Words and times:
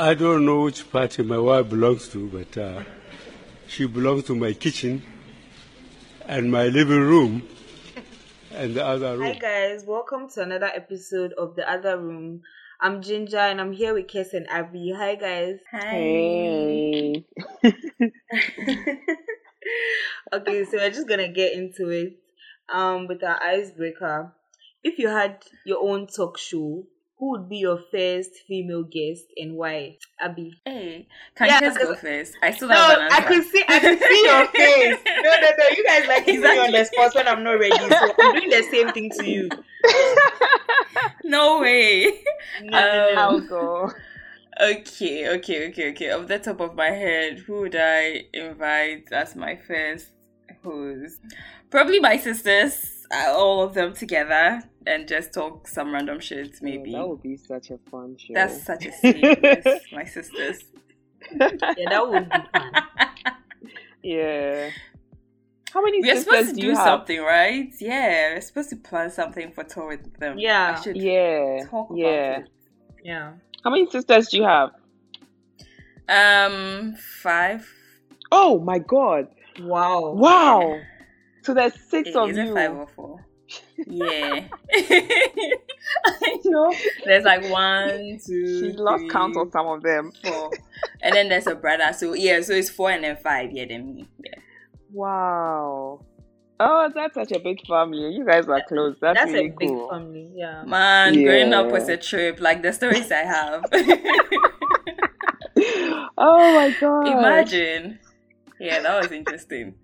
I 0.00 0.14
don't 0.14 0.44
know 0.46 0.60
which 0.62 0.88
party 0.92 1.24
my 1.24 1.38
wife 1.38 1.70
belongs 1.70 2.08
to, 2.10 2.28
but 2.28 2.56
uh, 2.56 2.84
she 3.66 3.84
belongs 3.84 4.22
to 4.26 4.36
my 4.36 4.52
kitchen 4.52 5.02
and 6.24 6.52
my 6.52 6.68
living 6.68 7.00
room 7.00 7.42
and 8.52 8.76
the 8.76 8.86
other 8.86 9.18
room. 9.18 9.26
Hi 9.26 9.34
guys, 9.34 9.82
welcome 9.84 10.30
to 10.30 10.42
another 10.42 10.70
episode 10.72 11.32
of 11.32 11.56
The 11.56 11.68
Other 11.68 11.98
Room. 11.98 12.42
I'm 12.80 13.02
Ginger 13.02 13.38
and 13.38 13.60
I'm 13.60 13.72
here 13.72 13.92
with 13.92 14.06
Kes 14.06 14.34
and 14.34 14.48
Abby. 14.48 14.94
Hi 14.96 15.16
guys. 15.16 15.58
Hey. 15.68 17.26
okay, 20.32 20.64
so 20.64 20.76
we're 20.76 20.90
just 20.90 21.08
gonna 21.08 21.32
get 21.32 21.54
into 21.54 21.88
it 21.88 22.20
um 22.72 23.08
with 23.08 23.24
our 23.24 23.42
icebreaker. 23.42 24.32
If 24.84 25.00
you 25.00 25.08
had 25.08 25.42
your 25.66 25.82
own 25.82 26.06
talk 26.06 26.38
show, 26.38 26.86
who 27.18 27.30
would 27.32 27.48
be 27.48 27.58
your 27.58 27.78
first 27.90 28.32
female 28.46 28.84
guest 28.84 29.26
and 29.36 29.54
why? 29.56 29.98
Abby. 30.20 30.60
Hey, 30.64 31.08
can 31.34 31.48
Yeah, 31.48 31.54
you 31.54 31.60
just 31.60 31.80
go 31.80 31.94
first? 31.94 32.36
I 32.42 32.52
still 32.52 32.68
No, 32.68 32.74
have 32.74 32.88
an 32.88 33.00
I 33.10 33.20
answer. 33.20 33.22
could 33.22 33.44
see 33.44 33.64
I 33.68 33.80
could 33.80 34.00
see 34.00 34.22
your 34.24 34.46
face. 34.56 35.00
No, 35.20 35.30
no, 35.30 35.48
no. 35.58 35.64
You 35.76 35.84
guys 35.84 36.06
like 36.06 36.28
keep 36.28 36.44
me 36.44 36.58
on 36.58 36.72
the 36.72 36.84
spot 36.84 37.14
when 37.14 37.26
I'm 37.28 37.42
not 37.42 37.52
ready. 37.58 37.90
So 37.92 38.12
I'm 38.20 38.32
doing 38.32 38.50
the 38.50 38.62
same 38.62 38.92
thing 38.92 39.10
to 39.12 39.24
you. 39.24 39.52
no 41.24 41.60
way. 41.60 42.22
No, 42.58 42.84
no, 42.84 42.98
no. 42.98 43.08
Um, 43.14 43.16
I'll 43.16 43.40
go. 43.40 43.90
Okay, 44.60 45.28
okay, 45.38 45.68
okay, 45.68 45.90
okay. 45.92 46.10
Off 46.10 46.26
the 46.26 46.38
top 46.38 46.60
of 46.60 46.74
my 46.74 46.90
head, 46.90 47.38
who 47.40 47.60
would 47.60 47.76
I 47.76 48.24
invite 48.32 49.08
as 49.12 49.36
my 49.36 49.56
first 49.56 50.10
host? 50.64 51.20
Probably 51.70 52.00
my 52.00 52.16
sisters, 52.16 52.97
all 53.12 53.62
of 53.62 53.74
them 53.74 53.92
together, 53.94 54.62
and 54.86 55.08
just 55.08 55.32
talk 55.34 55.66
some 55.68 55.92
random 55.92 56.20
shit. 56.20 56.60
Maybe 56.62 56.92
That 56.92 57.08
would 57.08 57.22
be 57.22 57.36
such 57.36 57.70
a 57.70 57.78
fun 57.90 58.16
show. 58.18 58.34
that's 58.34 58.62
such 58.64 58.86
a 58.86 58.92
serious. 58.92 59.82
my 59.92 60.04
sisters. 60.04 60.58
Yeah, 61.32 61.48
that 61.90 62.08
would 62.08 62.28
be 62.28 62.36
fun. 62.52 62.72
yeah. 64.02 64.70
How 65.72 65.82
many 65.82 66.00
We're 66.00 66.16
supposed 66.20 66.48
to 66.50 66.54
do 66.54 66.60
do 66.62 66.66
you 66.68 66.74
have? 66.76 66.84
something, 66.86 67.20
right? 67.20 67.70
Yeah, 67.78 68.34
we're 68.34 68.40
supposed 68.40 68.70
to 68.70 68.76
plan 68.76 69.10
something 69.10 69.52
for 69.52 69.64
tour 69.64 69.88
with 69.88 70.18
them. 70.18 70.38
Yeah. 70.38 70.76
I 70.78 70.80
should 70.82 70.96
Yeah. 70.96 71.64
talk 71.68 71.90
yeah. 71.94 72.06
about 72.08 72.40
it. 72.44 72.48
Yeah. 73.04 73.32
How 73.64 73.70
many 73.70 73.90
sisters 73.90 74.28
do 74.28 74.38
you 74.38 74.44
have? 74.44 74.70
Um, 76.08 76.94
five. 76.96 77.70
Oh 78.32 78.58
my 78.60 78.78
god. 78.78 79.28
Wow. 79.60 80.12
Wow. 80.12 80.80
So 81.42 81.54
there's 81.54 81.74
six 81.88 82.10
Is 82.10 82.16
of 82.16 82.30
it 82.30 82.36
you. 82.46 82.54
five 82.54 82.74
or 82.76 82.86
four? 82.94 83.24
Yeah. 83.86 84.44
I 84.74 86.38
know. 86.44 86.72
There's 87.04 87.24
like 87.24 87.48
one, 87.50 88.18
two. 88.24 88.60
She 88.60 88.72
lost 88.76 89.00
three, 89.02 89.10
count 89.10 89.36
of 89.36 89.50
some 89.52 89.66
of 89.66 89.82
them. 89.82 90.12
four. 90.22 90.50
And 91.02 91.14
then 91.14 91.28
there's 91.28 91.46
a 91.46 91.54
brother. 91.54 91.92
So 91.94 92.12
yeah, 92.14 92.40
so 92.42 92.52
it's 92.52 92.68
four 92.68 92.90
and 92.90 93.04
then 93.04 93.16
five. 93.16 93.50
Yeah, 93.52 93.64
then 93.68 93.86
me. 93.94 94.08
Yeah. 94.22 94.34
Wow. 94.92 96.04
Oh, 96.60 96.90
that's 96.94 97.14
such 97.14 97.30
a 97.32 97.38
big 97.38 97.64
family. 97.66 98.14
You 98.14 98.24
guys 98.26 98.48
are 98.48 98.60
close. 98.68 98.96
That's, 99.00 99.18
That's 99.18 99.32
really 99.32 99.48
a 99.50 99.54
big 99.58 99.68
cool. 99.68 99.88
family. 99.88 100.28
Yeah. 100.34 100.64
Man, 100.64 101.14
growing 101.22 101.52
up 101.54 101.66
Yeah. 101.66 101.72
was 101.72 101.88
a 101.88 101.96
trip. 101.96 102.40
Like 102.40 102.62
the 102.62 102.72
stories 102.72 103.10
I 103.12 103.18
have. 103.24 103.64
oh 106.18 106.52
my 106.54 106.74
god. 106.80 107.06
Imagine. 107.06 107.98
Yeah, 108.60 108.80
that 108.82 109.00
was 109.02 109.12
interesting. 109.12 109.74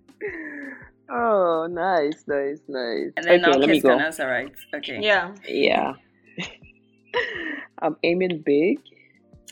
Oh, 1.09 1.67
nice, 1.69 2.23
nice, 2.27 2.59
nice. 2.67 3.11
And 3.17 3.25
then 3.25 3.27
okay, 3.27 3.51
now 3.51 3.57
let 3.57 3.69
me 3.69 3.79
Kes 3.79 3.81
can 3.83 3.97
go. 3.97 4.03
answer 4.03 4.27
right. 4.27 4.51
Okay. 4.73 4.99
Yeah. 5.01 5.33
Yeah. 5.47 5.93
I'm 7.79 7.95
aiming 8.03 8.41
big. 8.45 8.79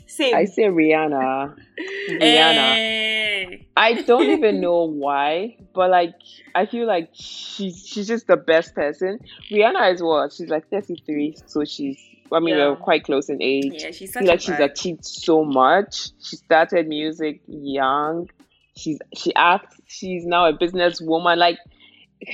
Same. 0.07 0.35
I 0.35 0.45
say 0.45 0.63
Rihanna. 0.63 1.55
Rihanna. 2.09 2.75
Hey. 2.75 3.67
I 3.77 4.01
don't 4.01 4.29
even 4.29 4.59
know 4.65 4.83
why, 4.85 5.57
but 5.73 5.89
like 5.89 6.15
I 6.55 6.65
feel 6.65 6.87
like 6.87 7.09
she's 7.13 7.85
she's 7.85 8.07
just 8.07 8.27
the 8.27 8.37
best 8.37 8.73
person. 8.75 9.19
Rihanna 9.51 9.93
is 9.93 10.01
what? 10.01 10.33
She's 10.33 10.49
like 10.49 10.69
33, 10.69 11.35
so 11.45 11.63
she's 11.65 11.97
I 12.31 12.39
mean 12.39 12.55
Yeah. 12.57 12.69
we're 12.69 12.75
quite 12.77 13.03
close 13.03 13.29
in 13.29 13.41
age. 13.41 13.73
Yeah, 13.83 13.91
she's 13.91 14.15
I 14.15 14.21
such 14.21 14.21
feel 14.21 14.29
like 14.29 14.39
a 14.39 14.41
she's 14.41 14.59
achieved 14.59 15.05
so 15.05 15.43
much. 15.43 16.09
She 16.21 16.35
started 16.37 16.87
music 16.87 17.41
young. 17.47 18.29
She's 18.75 18.99
she 19.15 19.33
acts. 19.35 19.79
She's 19.87 20.25
now 20.25 20.45
a 20.45 20.53
businesswoman. 20.53 21.37
Like 21.37 21.57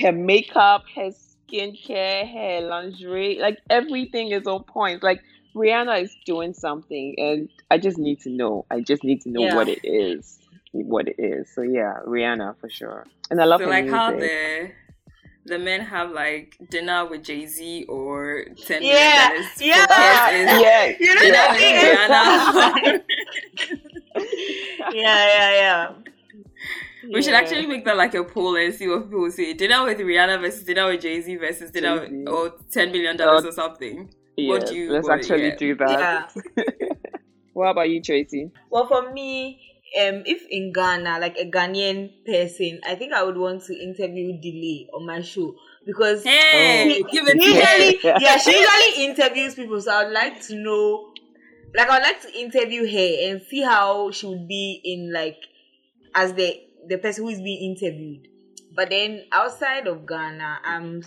her 0.00 0.12
makeup, 0.12 0.84
her 0.96 1.10
skincare, 1.10 2.30
her 2.32 2.66
lingerie, 2.66 3.38
like 3.40 3.58
everything 3.68 4.30
is 4.30 4.46
on 4.46 4.64
point. 4.64 5.02
Like 5.02 5.20
Rihanna 5.54 6.02
is 6.04 6.14
doing 6.24 6.54
something, 6.54 7.14
and 7.18 7.48
I 7.70 7.78
just 7.78 7.98
need 7.98 8.20
to 8.20 8.30
know. 8.30 8.64
I 8.70 8.80
just 8.80 9.04
need 9.04 9.20
to 9.22 9.30
know 9.30 9.42
Yeah. 9.42 9.54
what 9.56 9.68
it 9.68 9.80
is. 9.84 10.38
What 10.72 11.08
it 11.08 11.16
is. 11.18 11.52
So 11.54 11.62
yeah, 11.62 11.94
Rihanna 12.06 12.56
for 12.60 12.68
sure. 12.70 13.06
And 13.30 13.40
I 13.40 13.44
love 13.44 13.60
so 13.60 13.64
her 13.66 13.70
like 13.70 13.84
music. 13.84 13.98
how 13.98 14.12
the 14.12 14.70
the 15.46 15.58
men 15.58 15.80
have 15.80 16.10
like 16.12 16.56
dinner 16.70 17.06
with 17.06 17.24
Jay 17.24 17.46
Z 17.46 17.84
or 17.88 18.44
ten 18.66 18.82
Yeah, 18.82 19.28
million 19.30 19.42
dollars. 19.42 19.60
yeah. 19.60 20.60
Yeah, 20.60 20.92
You 21.00 21.14
know 21.14 21.20
dinner 21.22 21.38
the 21.48 21.52
with 21.52 21.60
thing 21.60 21.76
Rihanna. 21.76 23.00
yeah, 24.92 25.26
yeah, 25.26 25.50
yeah. 25.52 25.92
We 27.12 27.22
should 27.22 27.34
actually 27.34 27.66
make 27.66 27.84
that 27.84 27.96
like 27.96 28.14
a 28.14 28.24
poll 28.24 28.56
and 28.56 28.74
see 28.74 28.88
what 28.88 29.04
people 29.04 29.30
say. 29.30 29.52
Dinner 29.54 29.84
with 29.84 29.98
Rihanna 29.98 30.40
versus 30.40 30.64
dinner 30.64 30.86
with 30.86 31.00
Jay 31.02 31.20
Z 31.20 31.36
versus 31.36 31.70
dinner 31.70 32.00
with, 32.00 32.28
or 32.28 32.52
ten 32.70 32.92
million 32.92 33.16
dollars 33.16 33.44
Or- 33.44 33.48
or 33.48 33.52
something. 33.52 34.12
Yeah, 34.36 34.48
What 34.48 34.66
do 34.66 34.74
you- 34.76 34.92
let's 34.92 35.08
what- 35.08 35.18
actually 35.18 35.48
yeah. 35.48 35.56
do 35.56 35.74
that. 35.76 36.32
Yeah. 36.56 36.64
What 37.52 37.70
about 37.70 37.90
you, 37.90 38.00
Tracy? 38.00 38.50
Well, 38.70 38.86
for 38.86 39.12
me, 39.12 39.60
um, 40.00 40.22
if 40.24 40.46
in 40.50 40.72
Ghana, 40.72 41.18
like 41.20 41.36
a 41.36 41.50
Ghanaian 41.50 42.10
person, 42.24 42.80
I 42.86 42.94
think 42.94 43.12
I 43.12 43.22
would 43.24 43.36
want 43.36 43.64
to 43.64 43.74
interview 43.76 44.40
Delay 44.40 44.88
on 44.94 45.04
my 45.04 45.20
show 45.20 45.54
because 45.84 46.22
Hey, 46.24 47.02
Oh. 47.02 47.08
give 47.10 47.26
usually, 47.34 47.96
her. 48.02 48.16
yeah, 48.20 48.38
she 48.38 48.52
usually 48.56 49.04
interviews 49.04 49.56
people. 49.56 49.80
So 49.80 49.92
I'd 49.92 50.12
like 50.12 50.40
to 50.46 50.54
know, 50.54 51.12
like, 51.74 51.90
I'd 51.90 52.02
like 52.02 52.22
to 52.22 52.32
interview 52.38 52.82
her 52.86 53.30
and 53.30 53.42
see 53.42 53.62
how 53.62 54.10
she 54.12 54.26
would 54.26 54.46
be 54.46 54.80
in 54.84 55.12
like 55.12 55.38
as 56.14 56.32
the 56.34 56.60
the 56.88 56.98
person 56.98 57.24
who 57.24 57.30
is 57.30 57.40
being 57.40 57.74
interviewed. 57.74 58.28
But 58.74 58.90
then 58.90 59.24
outside 59.32 59.86
of 59.86 60.06
Ghana, 60.06 60.60
I'm 60.64 61.02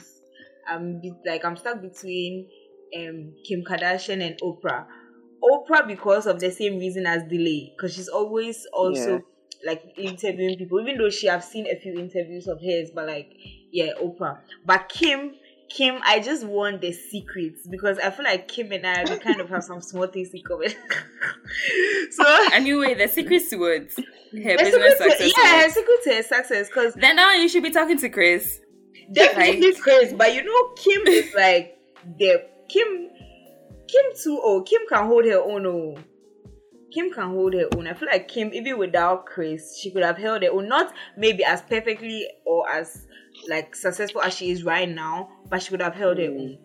I'm 0.68 1.02
like 1.26 1.44
I'm 1.46 1.58
stuck 1.58 1.82
between 1.82 2.50
um 2.98 3.34
Kim 3.46 3.64
Kardashian 3.64 4.26
and 4.26 4.40
Oprah. 4.42 4.86
Oprah 5.44 5.88
because 5.88 6.26
of 6.26 6.40
the 6.40 6.52
same 6.52 6.78
reason 6.78 7.06
as 7.06 7.24
Delay, 7.24 7.74
because 7.76 7.96
she's 7.96 8.08
always 8.08 8.66
also 8.74 9.22
like 9.66 9.82
interviewing 9.98 10.58
people, 10.58 10.82
even 10.82 10.98
though 10.98 11.10
she 11.10 11.28
have 11.28 11.44
seen 11.44 11.68
a 11.68 11.80
few 11.80 11.98
interviews 11.98 12.48
of 12.48 12.60
hers, 12.62 12.92
but 12.94 13.08
like 13.08 13.32
yeah, 13.72 13.92
Oprah. 14.02 14.40
But 14.66 14.90
Kim, 14.90 15.36
Kim, 15.76 16.00
I 16.04 16.20
just 16.20 16.46
want 16.46 16.82
the 16.82 16.92
secrets 16.92 17.66
because 17.68 17.98
I 17.98 18.12
feel 18.12 18.26
like 18.26 18.48
Kim 18.48 18.72
and 18.72 18.86
I 18.86 19.04
we 19.10 19.18
kind 19.18 19.42
of 19.42 19.50
have 19.50 19.64
some 19.64 19.82
small 19.82 20.06
things 20.08 20.30
in 20.34 20.42
common. 20.44 20.70
so 22.12 22.24
Anyway, 22.54 22.94
the 22.94 23.08
secrets 23.08 23.50
to 23.50 23.58
what? 23.58 23.72
Her 23.72 24.58
business 24.58 24.74
secret 24.74 24.98
to- 24.98 25.10
success. 25.10 25.34
yeah, 25.38 25.62
her 25.64 25.70
secret 25.70 26.00
to 26.04 26.14
her 26.16 26.24
success 26.24 26.68
because 26.68 26.94
Then 26.94 27.16
now 27.16 27.34
you 27.34 27.50
should 27.50 27.64
be 27.64 27.72
talking 27.72 27.98
to 27.98 28.10
Chris. 28.10 28.60
definitely 29.12 29.72
Like- 29.72 29.80
Chris, 29.82 30.14
but 30.14 30.34
you 30.34 30.44
know 30.44 30.74
Kim 30.76 31.08
is 31.08 31.34
like 31.36 31.78
the 32.20 32.46
Kim 32.70 33.10
Kim 33.88 34.06
too 34.22 34.40
oh 34.44 34.62
Kim 34.62 34.82
can 34.88 35.08
hold 35.08 35.26
her 35.26 35.42
own 35.42 35.66
oh. 35.66 35.98
Kim 36.94 37.12
can 37.12 37.30
hold 37.32 37.54
her 37.54 37.68
own. 37.76 37.88
I 37.88 37.94
feel 37.94 38.10
like 38.12 38.28
Kim, 38.28 38.54
even 38.54 38.78
without 38.78 39.26
Chris, 39.26 39.78
she 39.80 39.92
could 39.92 40.04
have 40.04 40.18
held 40.18 40.44
her 40.44 40.52
own. 40.52 40.68
Not 40.68 40.94
maybe 41.18 41.44
as 41.44 41.62
perfectly 41.62 42.28
or 42.46 42.70
as 42.70 43.08
like 43.50 43.76
successful 43.76 44.22
as 44.22 44.34
she 44.36 44.52
is 44.52 44.64
right 44.64 44.88
now, 44.90 45.30
but 45.50 45.62
she 45.62 45.70
could 45.72 45.82
have 45.82 45.96
held 45.96 46.18
her 46.20 46.26
Mm. 46.26 46.40
own. 46.40 46.58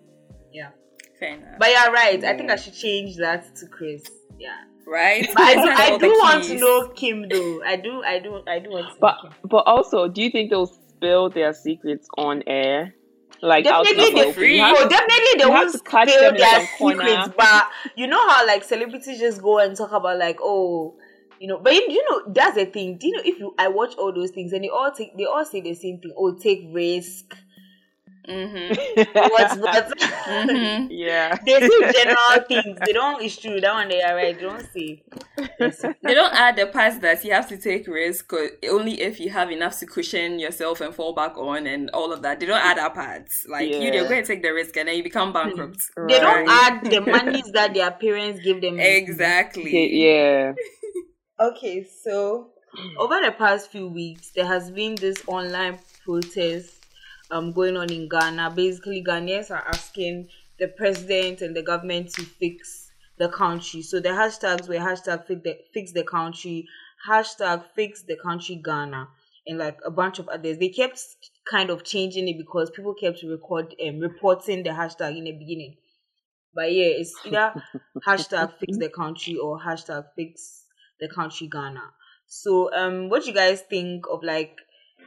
Yeah. 0.52 0.70
Fair 1.18 1.34
enough. 1.34 1.58
But 1.58 1.70
you're 1.70 1.92
right. 1.92 2.22
I 2.24 2.36
think 2.36 2.50
I 2.50 2.56
should 2.56 2.74
change 2.74 3.16
that 3.16 3.56
to 3.56 3.66
Chris. 3.66 4.02
Yeah. 4.38 4.54
right? 4.86 5.26
But 5.34 5.42
I 5.42 5.54
Chris 5.54 5.64
do, 5.64 5.70
I 5.82 5.90
do 5.90 5.98
the 5.98 6.08
want 6.20 6.44
to 6.44 6.54
know 6.58 6.88
Kim 6.88 7.28
though. 7.28 7.62
I 7.64 7.76
do 7.76 8.02
I 8.02 8.18
do 8.18 8.42
I 8.46 8.58
do 8.58 8.70
want 8.70 8.86
to 8.86 8.92
know 8.92 8.96
But 9.00 9.16
Kim. 9.22 9.32
but 9.44 9.64
also, 9.66 10.08
do 10.08 10.22
you 10.22 10.30
think 10.30 10.50
they'll 10.50 10.66
spill 10.66 11.28
their 11.30 11.52
secrets 11.52 12.06
on 12.16 12.42
air? 12.46 12.94
Like 13.42 13.64
in 13.64 13.72
Definitely 13.72 14.10
the 14.10 14.14
they 14.14 14.28
open? 14.28 14.58
Have- 14.58 14.76
Oh, 14.78 14.88
definitely 14.88 15.38
they 15.38 15.46
won't 15.46 15.72
to 15.72 15.78
catch 15.80 16.08
spill 16.08 16.32
their 16.36 16.60
secrets, 16.66 17.28
but 17.36 17.68
you 17.96 18.06
know 18.06 18.28
how 18.28 18.46
like 18.46 18.64
celebrities 18.64 19.18
just 19.18 19.42
go 19.42 19.58
and 19.58 19.76
talk 19.76 19.92
about 19.92 20.18
like 20.18 20.38
oh 20.42 20.96
you 21.40 21.46
know 21.46 21.58
but 21.58 21.72
you, 21.72 21.86
you 21.88 22.04
know 22.10 22.32
that's 22.32 22.56
the 22.56 22.66
thing. 22.66 22.98
Do 22.98 23.06
you 23.06 23.12
know 23.16 23.22
if 23.24 23.38
you 23.38 23.54
i 23.58 23.68
watch 23.68 23.94
all 23.96 24.12
those 24.12 24.30
things 24.32 24.52
and 24.52 24.64
they 24.64 24.68
all 24.68 24.90
take 24.90 25.16
they 25.16 25.24
all 25.24 25.44
say 25.44 25.60
the 25.60 25.74
same 25.74 26.00
thing. 26.00 26.12
Oh 26.16 26.34
take 26.36 26.64
risk 26.72 27.36
Mhm. 28.28 28.76
what's 29.32 29.56
what 29.56 29.92
Mhm. 30.28 30.88
Yeah. 30.90 31.34
they 31.46 31.60
say 31.60 31.92
general 31.98 32.44
things. 32.46 32.78
They 32.84 32.92
don't. 32.92 33.22
It's 33.22 33.36
true. 33.38 33.58
That 33.60 33.72
one 33.72 33.88
they 33.88 34.02
are 34.02 34.14
right. 34.14 34.36
They 34.36 34.42
don't 34.42 34.66
say. 34.72 35.02
They 36.02 36.14
don't 36.14 36.34
add 36.34 36.56
the 36.56 36.66
parts 36.66 36.98
that 36.98 37.24
you 37.24 37.32
have 37.32 37.48
to 37.48 37.56
take 37.56 37.86
risk 37.88 38.30
only 38.70 39.00
if 39.00 39.18
you 39.18 39.30
have 39.30 39.50
enough 39.50 39.78
to 39.78 39.86
cushion 39.86 40.38
yourself 40.38 40.80
and 40.82 40.94
fall 40.94 41.14
back 41.14 41.38
on 41.38 41.66
and 41.66 41.88
all 41.90 42.12
of 42.12 42.20
that. 42.22 42.38
They 42.40 42.46
don't 42.46 42.60
add 42.64 42.76
that 42.76 42.94
parts. 42.94 43.46
Like 43.48 43.68
you, 43.68 43.76
Yeah. 43.78 43.90
they're 43.92 44.08
going 44.08 44.22
to 44.22 44.26
take 44.26 44.42
the 44.42 44.50
risk 44.52 44.76
and 44.76 44.88
then 44.88 44.96
you 44.96 45.02
become 45.02 45.32
bankrupt. 45.32 45.80
They 46.08 46.18
don't 46.20 46.48
add 46.48 46.84
the 46.84 47.00
monies 47.00 47.50
that 47.52 47.72
their 47.74 47.90
parents 47.92 48.40
give 48.44 48.60
them. 48.60 48.78
Exactly. 48.78 50.02
Yeah. 50.04 50.52
Okay, 51.40 51.86
so 52.04 52.50
over 52.98 53.20
the 53.24 53.32
past 53.32 53.70
few 53.70 53.88
weeks, 53.88 54.32
there 54.32 54.44
has 54.46 54.70
been 54.70 54.96
this 54.96 55.22
online 55.26 55.78
protest 56.04 56.77
um 57.30 57.52
going 57.52 57.76
on 57.76 57.90
in 57.92 58.08
Ghana. 58.08 58.50
Basically, 58.54 59.02
Ghanaians 59.04 59.50
are 59.50 59.66
asking 59.66 60.28
the 60.58 60.68
president 60.68 61.42
and 61.42 61.54
the 61.54 61.62
government 61.62 62.10
to 62.14 62.22
fix 62.22 62.90
the 63.18 63.28
country. 63.28 63.82
So 63.82 64.00
the 64.00 64.10
hashtags 64.10 64.68
were 64.68 64.76
hashtag 64.76 65.26
fix 65.26 65.42
the, 65.42 65.58
fix 65.72 65.92
the 65.92 66.04
country, 66.04 66.66
hashtag 67.08 67.64
fix 67.74 68.02
the 68.02 68.16
country 68.16 68.60
Ghana, 68.64 69.08
and 69.46 69.58
like 69.58 69.78
a 69.84 69.90
bunch 69.90 70.18
of 70.18 70.28
others. 70.28 70.58
They 70.58 70.68
kept 70.68 71.00
kind 71.50 71.70
of 71.70 71.84
changing 71.84 72.28
it 72.28 72.38
because 72.38 72.70
people 72.70 72.94
kept 72.94 73.22
record 73.22 73.74
um, 73.86 73.98
reporting 74.00 74.62
the 74.62 74.70
hashtag 74.70 75.16
in 75.16 75.24
the 75.24 75.32
beginning. 75.32 75.76
But 76.54 76.72
yeah, 76.72 76.86
it's 76.86 77.14
either 77.24 77.54
hashtag 78.06 78.54
fix 78.58 78.78
the 78.78 78.88
country 78.88 79.36
or 79.36 79.60
hashtag 79.60 80.04
fix 80.16 80.64
the 81.00 81.08
country 81.08 81.48
Ghana. 81.48 81.82
So 82.26 82.74
um 82.74 83.08
what 83.08 83.22
do 83.22 83.28
you 83.28 83.34
guys 83.34 83.62
think 83.62 84.04
of 84.10 84.22
like 84.22 84.58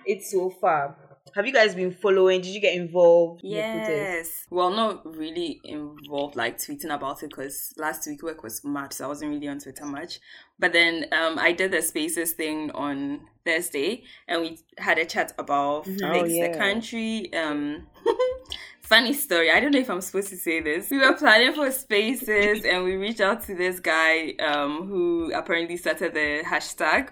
it 0.06 0.24
so 0.24 0.50
far? 0.50 1.11
Have 1.36 1.46
you 1.48 1.54
guys 1.54 1.76
been 1.76 1.92
following? 1.92 2.42
Did 2.42 2.54
you 2.54 2.60
get 2.60 2.76
involved 2.76 3.44
in? 3.44 3.52
Yes. 3.52 4.46
Well, 4.50 4.70
not 4.70 5.06
really 5.18 5.62
involved, 5.64 6.36
like 6.36 6.58
tweeting 6.58 6.94
about 6.94 7.24
it, 7.24 7.30
because 7.30 7.74
last 7.78 8.06
week 8.08 8.22
work 8.24 8.44
was 8.44 8.64
mad, 8.66 8.92
so 8.94 9.06
I 9.06 9.08
wasn't 9.08 9.32
really 9.32 9.48
on 9.48 9.60
Twitter 9.60 9.86
much. 9.86 10.20
But 10.60 10.74
then 10.74 11.06
um, 11.14 11.40
I 11.40 11.54
did 11.54 11.72
the 11.72 11.82
Spaces 11.82 12.34
thing 12.34 12.72
on 12.72 13.22
Thursday, 13.46 14.04
and 14.28 14.42
we 14.42 14.60
had 14.78 14.98
a 14.98 15.06
chat 15.06 15.34
about 15.38 15.86
Mhm. 15.86 16.00
fix 16.00 16.34
Oh, 16.34 16.52
the 16.52 16.58
country. 16.58 17.34
Um, 17.34 17.88
funny 18.82 19.14
story. 19.14 19.50
I 19.52 19.60
don't 19.62 19.72
know 19.72 19.80
if 19.80 19.90
I'm 19.90 20.02
supposed 20.02 20.30
to 20.30 20.38
say 20.38 20.60
this. 20.60 20.90
We 20.90 20.98
were 20.98 21.14
planning 21.14 21.54
for 21.54 21.72
Spaces, 21.72 22.66
and 22.66 22.84
we 22.84 22.96
reached 22.96 23.22
out 23.22 23.42
to 23.44 23.56
this 23.56 23.80
guy 23.80 24.34
um, 24.40 24.88
who 24.88 25.32
apparently 25.34 25.78
started 25.78 26.14
the 26.14 26.44
hashtag. 26.46 27.10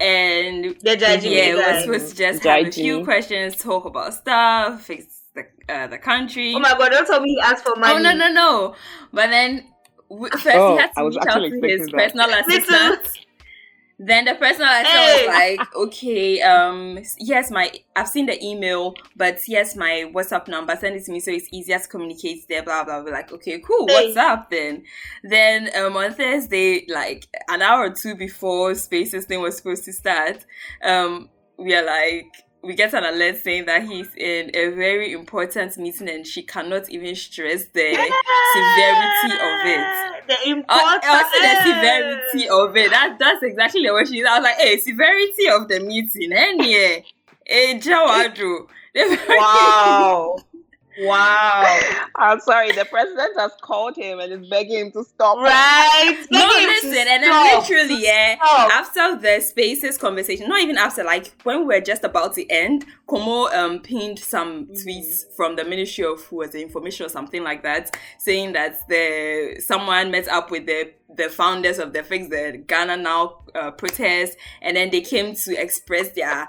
And 0.00 0.76
The 0.82 0.96
judging 0.96 1.32
yeah, 1.32 1.52
guy. 1.52 1.56
we're 1.56 1.80
supposed 1.80 2.10
to 2.10 2.16
just 2.16 2.44
have 2.44 2.66
a 2.66 2.70
few 2.70 3.04
questions, 3.04 3.56
talk 3.56 3.84
about 3.84 4.14
stuff, 4.14 4.82
fix 4.84 5.22
the 5.34 5.46
uh, 5.68 5.86
the 5.88 5.98
country. 5.98 6.54
Oh 6.54 6.60
my 6.60 6.74
god, 6.78 6.90
don't 6.90 7.06
tell 7.06 7.20
me 7.20 7.30
he 7.30 7.40
asked 7.40 7.64
for 7.64 7.74
money. 7.76 7.94
Oh 7.94 7.98
no 7.98 8.12
no 8.14 8.30
no! 8.30 8.74
But 9.12 9.30
then 9.30 9.66
w- 10.08 10.30
first 10.30 10.46
Oh, 10.56 10.74
he 10.76 10.80
had 10.80 10.92
to 10.96 11.04
was 11.04 11.16
reach 11.16 11.22
out 11.28 11.42
actually 11.42 11.60
to 11.60 11.66
his 11.66 11.86
that. 11.88 11.94
personal 11.96 12.30
assistant. 12.30 13.26
Then 14.00 14.26
the 14.26 14.34
personal 14.36 14.68
assistant 14.68 14.94
Hey. 14.94 15.26
was 15.26 15.34
like, 15.58 15.74
"Okay, 15.74 16.40
um, 16.40 17.00
yes, 17.18 17.50
my 17.50 17.72
I've 17.96 18.08
seen 18.08 18.26
the 18.26 18.42
email, 18.44 18.94
but 19.16 19.40
yes, 19.48 19.74
my 19.74 20.10
WhatsApp 20.14 20.46
number. 20.46 20.76
Send 20.76 20.94
it 20.94 21.04
to 21.06 21.12
me 21.12 21.18
so 21.18 21.32
it's 21.32 21.48
easier 21.52 21.78
to 21.80 21.88
communicate 21.88 22.46
there." 22.48 22.62
Blah 22.62 22.84
blah. 22.84 23.02
We're 23.02 23.12
like, 23.12 23.32
"Okay, 23.32 23.58
cool. 23.58 23.86
Hey. 23.88 24.06
What's 24.06 24.16
up 24.16 24.50
then?" 24.50 24.84
Then 25.24 25.70
um, 25.76 25.96
on 25.96 26.14
Thursday, 26.14 26.86
like 26.88 27.26
an 27.48 27.60
hour 27.60 27.86
or 27.86 27.90
two 27.90 28.14
before 28.14 28.74
Spaces 28.76 29.24
thing 29.24 29.40
was 29.40 29.56
supposed 29.56 29.84
to 29.86 29.92
start, 29.92 30.46
um, 30.84 31.28
we 31.58 31.74
are 31.74 31.84
like, 31.84 32.26
we 32.62 32.74
get 32.74 32.92
an 32.94 33.04
alert 33.04 33.36
saying 33.36 33.66
that 33.66 33.84
he's 33.84 34.12
in 34.16 34.50
a 34.54 34.70
very 34.70 35.12
important 35.12 35.76
meeting 35.78 36.08
and 36.08 36.26
she 36.26 36.42
cannot 36.42 36.88
even 36.90 37.14
stress 37.14 37.66
the 37.66 37.92
severity 38.54 39.34
of 39.34 39.66
it. 39.66 40.26
The 40.28 40.64
Uh, 40.68 41.00
also 41.08 41.38
the 41.40 41.56
severity 41.64 42.48
of 42.48 42.76
it. 42.76 42.90
That 42.90 43.16
that's 43.18 43.42
exactly 43.42 43.86
the 43.86 43.94
way 43.94 44.04
she 44.04 44.20
is. 44.20 44.26
I 44.26 44.38
was 44.38 44.44
like, 44.44 44.56
hey, 44.56 44.76
severity 44.78 45.48
of 45.48 45.68
the 45.68 45.80
meeting. 45.80 46.32
Eh, 46.32 47.02
yeah. 47.48 47.74
Jawadu. 47.78 48.68
Wow. 49.28 50.36
Wow. 51.00 51.80
I'm 52.16 52.40
sorry. 52.40 52.72
The 52.72 52.84
president 52.84 53.38
has 53.38 53.52
called 53.62 53.96
him 53.96 54.18
and 54.20 54.32
is 54.32 54.48
begging 54.48 54.86
him 54.86 54.92
to 54.92 55.04
stop. 55.04 55.36
Right. 55.38 56.26
No, 56.30 56.40
Begging 56.40 56.62
him 56.62 56.68
listen, 56.68 57.06
and 57.08 57.24
stop. 57.24 57.68
then 57.68 57.78
literally, 57.78 58.04
yeah, 58.04 58.34
Stop. 58.36 58.70
after 58.72 59.16
the 59.20 59.40
spaces 59.40 59.96
conversation, 59.98 60.48
not 60.48 60.60
even 60.60 60.76
after, 60.76 61.04
like 61.04 61.32
when 61.44 61.60
we 61.60 61.64
were 61.76 61.80
just 61.80 62.04
about 62.04 62.34
to 62.34 62.46
end, 62.50 62.84
Komo 63.08 63.52
um 63.54 63.80
pinned 63.80 64.18
some 64.18 64.66
tweets 64.66 65.24
from 65.36 65.56
the 65.56 65.64
Ministry 65.64 66.04
of 66.04 66.22
who 66.24 66.36
was 66.36 66.50
the 66.50 66.60
information 66.62 67.06
or 67.06 67.08
something 67.08 67.42
like 67.42 67.62
that, 67.62 67.96
saying 68.18 68.52
that 68.54 68.86
the 68.88 69.60
someone 69.64 70.10
met 70.10 70.28
up 70.28 70.50
with 70.50 70.66
the 70.66 70.92
the 71.16 71.28
founders 71.30 71.78
of 71.78 71.92
the 71.92 72.02
Fix 72.02 72.28
the 72.28 72.62
Ghana 72.66 72.96
Now 72.98 73.44
uh, 73.54 73.70
protest, 73.70 74.36
and 74.60 74.76
then 74.76 74.90
they 74.90 75.00
came 75.00 75.34
to 75.34 75.56
express 75.56 76.10
their 76.10 76.48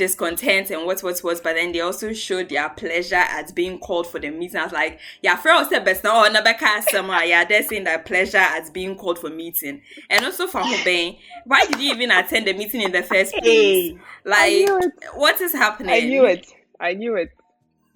discontent 0.00 0.70
and 0.70 0.86
what 0.86 1.02
what 1.02 1.22
was 1.22 1.42
but 1.42 1.56
then 1.56 1.72
they 1.72 1.80
also 1.80 2.10
showed 2.14 2.48
their 2.48 2.70
pleasure 2.70 3.16
at 3.16 3.54
being 3.54 3.78
called 3.78 4.06
for 4.06 4.18
the 4.18 4.30
meeting. 4.30 4.56
I 4.56 4.64
was 4.64 4.72
like, 4.72 4.98
yeah, 5.22 5.36
friend 5.36 5.66
said 5.68 5.84
best 5.84 6.02
now 6.02 6.24
or 6.24 6.28
Nabeka 6.30 6.82
Sama, 6.90 7.22
yeah, 7.26 7.44
they're 7.44 7.62
saying 7.62 7.84
that 7.84 8.06
pleasure 8.06 8.38
at 8.38 8.72
being 8.72 8.96
called 8.96 9.18
for 9.18 9.28
meeting. 9.28 9.82
And 10.08 10.24
also 10.24 10.46
for 10.46 10.62
Hubei, 10.62 11.18
why 11.44 11.66
did 11.66 11.78
you 11.80 11.92
even 11.92 12.10
attend 12.10 12.46
the 12.46 12.54
meeting 12.54 12.80
in 12.80 12.92
the 12.92 13.02
first 13.02 13.34
place? 13.34 13.44
Hey. 13.44 13.98
Like 14.24 14.68
what 15.14 15.38
is 15.42 15.52
happening? 15.52 15.92
I 15.92 16.00
knew 16.00 16.24
it. 16.24 16.46
I 16.80 16.94
knew 16.94 17.16
it. 17.16 17.32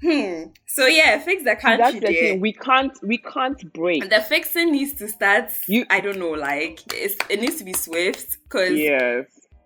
Hmm. 0.02 0.50
So 0.66 0.84
yeah, 0.86 1.18
fix 1.20 1.42
the 1.42 1.56
country. 1.56 1.78
That's 1.78 1.94
the 1.94 2.00
there. 2.00 2.12
thing. 2.12 2.40
We 2.40 2.52
can't. 2.52 2.92
We 3.02 3.16
can't 3.16 3.72
break. 3.72 4.10
The 4.10 4.20
fixing 4.20 4.72
needs 4.72 4.92
to 4.94 5.08
start. 5.08 5.50
You- 5.66 5.86
I 5.88 6.00
don't 6.00 6.18
know, 6.18 6.32
like 6.32 6.80
it's, 6.92 7.16
it 7.30 7.40
needs 7.40 7.56
to 7.56 7.64
be 7.64 7.72
swift 7.72 8.36
because 8.44 8.72
Yes. 8.78 9.24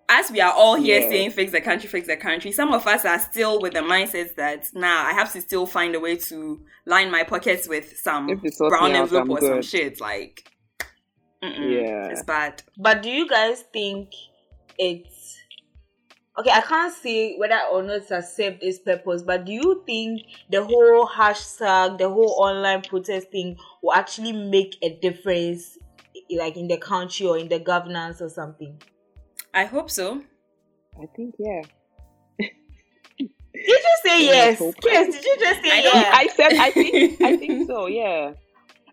As 0.09 0.31
we 0.31 0.41
are 0.41 0.51
all 0.51 0.75
here 0.75 0.99
Yeah. 1.01 1.09
saying 1.09 1.31
fix 1.31 1.51
the 1.51 1.61
country, 1.61 1.87
fix 1.87 2.07
the 2.07 2.17
country, 2.17 2.51
some 2.51 2.73
of 2.73 2.85
us 2.87 3.05
are 3.05 3.19
still 3.19 3.61
with 3.61 3.73
the 3.73 3.79
mindset 3.79 4.35
that 4.35 4.67
now 4.73 5.05
I 5.05 5.13
have 5.13 5.31
to 5.33 5.41
still 5.41 5.67
find 5.67 5.93
a 5.95 5.99
way 5.99 6.17
to 6.17 6.59
line 6.85 7.11
my 7.11 7.23
pockets 7.23 7.67
with 7.69 7.95
some 7.97 8.27
If 8.29 8.41
they 8.41 8.49
sort 8.49 8.71
brown 8.71 8.91
me 8.91 8.97
out, 8.97 9.03
envelope 9.03 9.23
I'm 9.25 9.31
or 9.31 9.41
some 9.41 9.61
shit. 9.61 10.01
Like, 10.01 10.51
mm-mm, 11.43 11.81
Yeah. 11.81 12.09
it's 12.09 12.23
bad. 12.23 12.63
But 12.77 13.03
do 13.03 13.09
you 13.09 13.29
guys 13.29 13.63
think 13.71 14.09
it's 14.79 15.37
okay? 16.39 16.51
I 16.51 16.61
can't 16.61 16.93
say 16.93 17.37
whether 17.37 17.59
or 17.71 17.83
not 17.83 17.97
it 17.97 18.09
has 18.09 18.35
served 18.35 18.63
its 18.63 18.79
purpose, 18.79 19.21
but 19.21 19.45
do 19.45 19.51
you 19.51 19.83
think 19.85 20.23
the 20.49 20.63
whole 20.65 21.07
hashtag, 21.07 21.99
the 21.99 22.09
whole 22.09 22.35
online 22.39 22.81
protesting 22.81 23.57
will 23.83 23.93
actually 23.93 24.31
make 24.33 24.75
a 24.81 24.97
difference, 24.99 25.77
like 26.31 26.57
in 26.57 26.67
the 26.67 26.77
country 26.77 27.27
or 27.27 27.37
in 27.37 27.47
the 27.47 27.59
governance 27.59 28.21
or 28.21 28.29
something? 28.29 28.81
I 29.53 29.65
hope 29.65 29.89
so. 29.89 30.21
I 31.01 31.05
think 31.15 31.35
yeah. 31.39 31.61
Did 33.17 33.67
you 33.67 33.95
say 34.05 34.23
yes? 34.25 34.61
Yes. 34.85 35.13
Did 35.15 35.23
you 35.25 35.35
just 35.39 35.61
say 35.61 35.71
I 35.71 35.81
yes? 35.81 36.13
I 36.15 36.27
said 36.27 36.53
I 36.53 36.71
think 36.71 37.21
I 37.21 37.37
think 37.37 37.67
so. 37.67 37.87
Yeah. 37.87 38.33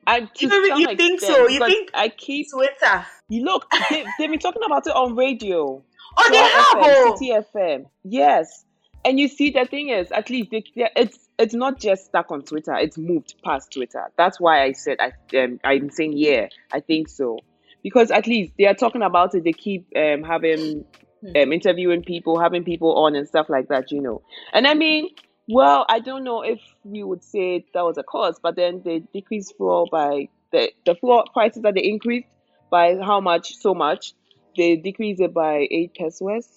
And 0.06 0.28
to 0.34 0.46
You 0.46 0.50
really- 0.50 0.68
some 0.70 0.80
you 0.80 0.96
think 0.96 1.20
so? 1.20 1.48
You 1.48 1.64
think- 1.66 1.90
I 1.94 2.08
keep 2.08 2.50
Twitter. 2.50 3.06
you 3.28 3.44
look 3.44 3.66
they, 3.90 4.04
they've 4.18 4.30
been 4.30 4.38
talking 4.38 4.62
about 4.64 4.86
it 4.86 4.94
on 4.94 5.14
radio. 5.16 5.82
Oh, 6.18 6.28
they 6.30 6.38
have. 6.38 7.44
FM, 7.44 7.84
Oh. 7.84 7.90
Yes. 8.04 8.64
And 9.04 9.20
you 9.20 9.28
see, 9.28 9.50
the 9.50 9.66
thing 9.66 9.90
is, 9.90 10.10
at 10.10 10.30
least 10.30 10.50
they, 10.50 10.64
they- 10.74 10.90
it's 10.96 11.28
it's 11.38 11.54
not 11.54 11.78
just 11.78 12.06
stuck 12.06 12.30
on 12.32 12.42
Twitter. 12.42 12.74
It's 12.76 12.96
moved 12.98 13.34
past 13.44 13.72
Twitter. 13.72 14.10
That's 14.16 14.40
why 14.40 14.62
I 14.62 14.72
said 14.72 14.96
I 15.00 15.12
um, 15.38 15.60
I'm 15.64 15.90
saying 15.90 16.14
yeah, 16.16 16.48
I 16.72 16.80
think 16.80 17.08
so 17.08 17.38
because 17.86 18.10
at 18.10 18.26
least 18.26 18.52
they 18.58 18.66
are 18.66 18.74
talking 18.74 19.02
about 19.02 19.32
it. 19.36 19.44
They 19.44 19.52
keep 19.52 19.86
um, 19.94 20.24
having 20.24 20.84
um, 21.24 21.52
interviewing 21.52 22.02
people, 22.02 22.36
having 22.36 22.64
people 22.64 22.96
on 22.96 23.14
and 23.14 23.28
stuff 23.28 23.46
like 23.48 23.68
that. 23.68 23.92
You 23.92 24.02
know, 24.02 24.22
and 24.52 24.66
I 24.66 24.74
mean, 24.74 25.10
well, 25.46 25.86
I 25.88 26.00
don't 26.00 26.24
know 26.24 26.42
if 26.42 26.58
we 26.82 27.04
would 27.04 27.22
say 27.22 27.64
that 27.74 27.84
was 27.84 27.96
a 27.96 28.02
cause, 28.02 28.40
but 28.42 28.56
then 28.56 28.82
they 28.84 29.04
decreased 29.12 29.54
fuel 29.56 29.88
by 29.92 30.28
the 30.50 30.72
the 30.84 30.96
fuel 30.96 31.22
prices 31.32 31.62
that 31.62 31.74
they 31.74 31.84
increased 31.84 32.26
by 32.72 32.96
how 32.96 33.20
much? 33.20 33.54
So 33.54 33.72
much 33.72 34.14
they 34.56 34.74
decreased 34.74 35.20
it 35.20 35.32
by 35.32 35.68
eight 35.70 35.94
pesewas 35.94 36.48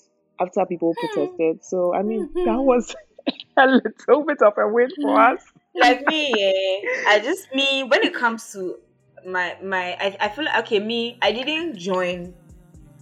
after 0.41 0.65
people 0.65 0.95
protested. 1.00 1.63
So 1.63 1.93
I 1.93 2.01
mean, 2.01 2.27
that 2.43 2.59
was 2.59 2.95
a 3.57 3.67
little 3.67 4.25
bit 4.25 4.41
of 4.41 4.53
a 4.57 4.67
win 4.67 4.89
for 5.00 5.15
us. 5.19 5.43
like 5.75 6.07
me, 6.07 6.33
eh, 6.33 7.03
I 7.07 7.19
just 7.24 7.53
me 7.53 7.83
when 7.83 8.01
it 8.01 8.15
comes 8.15 8.51
to 8.53 8.79
my 9.27 9.57
my 9.63 9.95
I, 9.99 10.17
I 10.19 10.29
feel 10.29 10.45
like 10.45 10.57
okay 10.65 10.79
me 10.79 11.17
I 11.21 11.31
didn't 11.31 11.77
join 11.77 12.33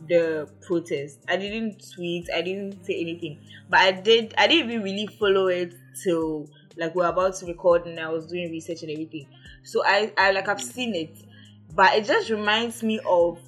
the 0.08 0.50
protest. 0.62 1.20
I 1.28 1.38
didn't 1.38 1.92
tweet. 1.94 2.30
I 2.34 2.42
didn't 2.42 2.86
say 2.86 3.00
anything. 3.00 3.40
But 3.70 3.80
I 3.80 3.92
did. 3.92 4.34
I 4.38 4.48
didn't 4.48 4.72
even 4.72 4.84
really 4.84 5.08
follow 5.08 5.48
it 5.48 5.74
till 6.04 6.50
like 6.78 6.96
we're 6.96 7.08
about 7.08 7.36
to 7.36 7.46
record 7.46 7.86
and 7.86 8.00
I 8.00 8.10
was 8.10 8.28
doing 8.28 8.52
research 8.52 8.84
and 8.84 8.92
everything. 8.92 9.28
So 9.64 9.84
I 9.86 10.12
I 10.18 10.32
like 10.32 10.48
I've 10.48 10.62
seen 10.62 10.96
it, 10.96 11.16
but 11.76 11.94
it 11.96 12.06
just 12.06 12.30
reminds 12.30 12.84
me 12.84 13.00
of 13.06 13.40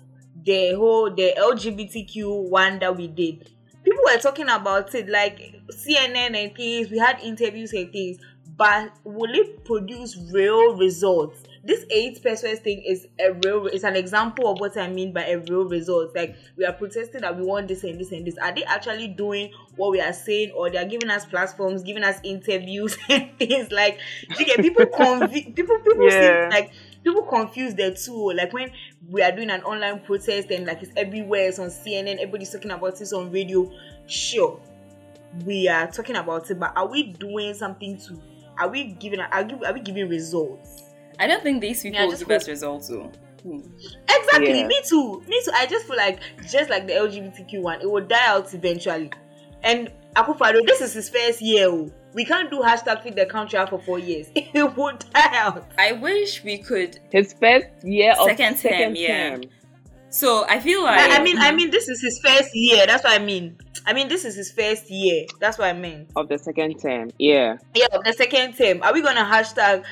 the 0.43 0.73
whole 0.73 1.13
the 1.13 1.33
LGBTQ 1.38 2.49
one 2.49 2.79
that 2.79 2.95
we 2.95 3.07
did. 3.07 3.49
People 3.83 4.03
were 4.05 4.19
talking 4.19 4.49
about 4.49 4.93
it 4.95 5.07
like 5.09 5.61
CNN 5.71 6.35
and 6.35 6.55
things. 6.55 6.89
We 6.89 6.97
had 6.97 7.19
interviews 7.21 7.73
and 7.73 7.91
things, 7.91 8.17
but 8.57 8.91
will 9.03 9.33
it 9.33 9.63
produce 9.63 10.17
real 10.31 10.75
results? 10.75 11.43
This 11.63 11.85
eight 11.89 12.21
pesewas 12.23 12.59
thing 12.59 12.81
is 12.87 13.07
a 13.19 13.33
real 13.33 13.67
it's 13.67 13.83
an 13.83 13.95
example 13.97 14.49
of 14.51 14.59
what 14.59 14.77
I 14.77 14.87
mean 14.87 15.11
by 15.13 15.25
a 15.25 15.37
real 15.39 15.65
result. 15.65 16.15
Like 16.15 16.35
we 16.55 16.65
are 16.65 16.71
protesting 16.73 17.21
that 17.21 17.35
we 17.37 17.43
want 17.43 17.67
this 17.67 17.83
and 17.83 17.99
this 17.99 18.11
and 18.11 18.25
this. 18.25 18.37
Are 18.37 18.53
they 18.53 18.63
actually 18.63 19.09
doing 19.09 19.51
what 19.75 19.91
we 19.91 19.99
are 19.99 20.13
saying, 20.13 20.51
or 20.51 20.69
they 20.69 20.77
are 20.77 20.85
giving 20.85 21.09
us 21.09 21.25
platforms, 21.25 21.83
giving 21.83 22.03
us 22.03 22.17
interviews 22.23 22.97
and 23.09 23.29
things 23.37 23.71
like? 23.71 23.99
You 24.37 24.45
get 24.45 24.61
people 24.61 24.85
conv- 24.85 25.55
people 25.55 25.79
people 25.79 26.05
Yeah. 26.09 26.49
see 26.49 26.55
like 26.55 26.71
people 27.03 27.23
confuse 27.23 27.75
the 27.75 27.93
two. 27.93 28.31
Like 28.31 28.53
when 28.53 28.71
we 29.09 29.21
are 29.21 29.31
doing 29.31 29.49
an 29.49 29.61
online 29.63 29.99
protest 30.01 30.51
and 30.51 30.65
like 30.65 30.81
it's 30.81 30.91
everywhere, 30.95 31.49
it's 31.49 31.59
on 31.59 31.67
CNN, 31.67 32.13
everybody's 32.15 32.51
talking 32.51 32.71
about 32.71 33.01
it 33.01 33.11
on 33.13 33.31
radio. 33.31 33.69
Sure, 34.07 34.59
we 35.45 35.67
are 35.67 35.91
talking 35.91 36.15
about 36.15 36.49
it, 36.49 36.59
but 36.59 36.71
are 36.75 36.87
we 36.87 37.03
doing 37.13 37.53
something 37.53 37.97
to? 37.97 38.19
Are 38.57 38.69
we 38.69 38.85
giving? 38.93 39.19
Are, 39.19 39.47
are 39.65 39.73
we 39.73 39.79
giving 39.81 40.07
results? 40.09 40.83
I 41.19 41.27
don't 41.27 41.43
think 41.43 41.61
these 41.61 41.83
people 41.83 41.99
Yeah, 41.99 42.05
will 42.05 42.11
just 42.11 42.27
give 42.27 42.38
us 42.38 42.43
hope- 42.43 42.49
results 42.49 42.88
though. 42.88 43.11
Hmm. 43.43 43.59
Exactly. 44.09 44.59
Yeah. 44.61 44.67
Me 44.67 44.81
too. 44.88 45.23
Me 45.27 45.41
too. 45.45 45.51
I 45.53 45.65
just 45.65 45.85
feel 45.88 45.95
like 45.97 46.19
just 46.49 46.69
like 46.69 46.88
the 46.88 46.93
LGBTQ 46.93 47.61
one, 47.61 47.81
it 47.81 47.89
will 47.89 48.05
die 48.05 48.27
out 48.27 48.53
eventually. 48.53 49.11
And 49.63 49.91
Akufo-Addo, 50.15 50.65
this 50.65 50.81
is 50.81 50.93
his 50.93 51.09
first 51.09 51.41
year. 51.41 51.67
oh. 51.69 51.91
We 52.13 52.25
can't 52.25 52.49
do 52.49 52.59
hashtag 52.61 53.03
feed 53.03 53.15
the 53.15 53.25
country 53.27 53.59
out 53.59 53.69
for 53.69 53.79
four 53.79 53.99
years. 53.99 54.27
It 54.35 54.53
will 54.75 54.97
die 55.13 55.38
out. 55.38 55.67
I 55.77 55.91
wish 55.93 56.43
we 56.43 56.57
could. 56.57 56.99
His 57.11 57.33
first 57.39 57.67
year 57.83 58.13
of 58.13 58.25
Second 58.27 58.53
term, 58.53 58.57
second 58.57 58.97
yeah. 58.97 59.38
Term. 60.09 60.13
So 60.13 60.45
I 60.47 60.59
feel 60.59 60.83
like 60.83 60.99
I, 60.99 61.17
I 61.17 61.23
mean, 61.23 61.37
I 61.37 61.51
mean, 61.51 61.71
this 61.71 61.87
is 61.87 62.01
his 62.01 62.19
first 62.19 62.55
year. 62.55 62.85
That's 62.85 63.03
what 63.03 63.19
I 63.19 63.23
mean. 63.23 63.57
I 63.85 63.93
mean, 63.93 64.07
this 64.07 64.25
is 64.25 64.35
his 64.35 64.51
first 64.51 64.89
year. 64.89 65.25
That's 65.39 65.57
what 65.57 65.67
I 65.67 65.73
meant. 65.73 66.09
Of 66.15 66.27
the 66.29 66.37
second 66.37 66.79
term, 66.79 67.09
yeah. 67.17 67.57
Yeah, 67.73 67.87
of 67.93 68.03
the 68.03 68.13
second 68.13 68.53
term. 68.57 68.81
Are 68.83 68.93
we 68.93 69.01
gonna 69.01 69.23
hashtag 69.23 69.83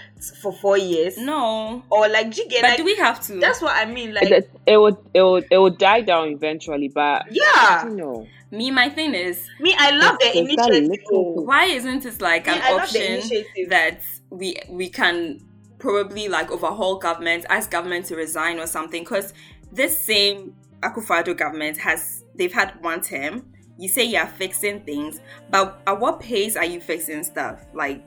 for 0.41 0.51
four 0.53 0.77
years? 0.77 1.17
no. 1.17 1.83
Or 1.89 2.07
like 2.09 2.27
Jigga? 2.31 2.62
But 2.62 2.63
Like, 2.63 2.77
do 2.77 2.83
we 2.83 2.95
have 2.97 3.21
to? 3.27 3.39
that's 3.39 3.62
what 3.62 3.75
I 3.75 3.86
mean. 3.86 4.13
Like, 4.13 4.29
it, 4.29 4.50
it 4.65 4.77
would 4.77 4.97
it 5.13 5.21
would 5.24 5.45
it 5.50 5.57
would 5.57 5.77
die 5.77 6.01
down 6.01 6.29
eventually, 6.29 6.89
but 6.89 7.25
yeah. 7.31 7.86
you 7.88 7.95
know, 7.95 8.27
Me, 8.51 8.71
my 8.71 8.89
thing 8.89 9.13
is, 9.13 9.47
Me, 9.59 9.75
I 9.77 9.91
love 9.91 10.17
the 10.19 10.25
It's 10.38 10.55
that 10.55 10.74
initiative. 10.74 11.45
why 11.45 11.65
isn't 11.65 12.05
it 12.05 12.21
like 12.21 12.47
Me, 12.47 12.53
an 12.53 12.62
I 12.62 12.74
option 12.74 13.21
that 13.69 14.01
we 14.29 14.57
we 14.69 14.89
can 14.89 15.41
probably 15.79 16.27
like 16.27 16.51
overhaul 16.51 16.97
government, 16.97 17.45
ask 17.50 17.69
government 17.71 18.05
to 18.07 18.15
resign 18.15 18.59
or 18.59 18.67
something? 18.67 19.03
Because 19.03 19.33
this 19.77 19.98
same 19.98 20.55
Akufo-Addo 20.81 21.38
government 21.38 21.77
has 21.77 22.25
they've 22.36 22.53
had 22.53 22.81
one 22.84 23.01
term. 23.01 23.53
You 23.79 23.88
say 23.88 24.05
you're 24.05 24.25
fixing 24.25 24.81
things, 24.81 25.22
but 25.51 25.81
at 25.86 26.00
what 26.00 26.19
pace 26.19 26.55
are 26.55 26.65
you 26.65 26.81
fixing 26.81 27.24
stuff? 27.24 27.63
Like, 27.74 28.03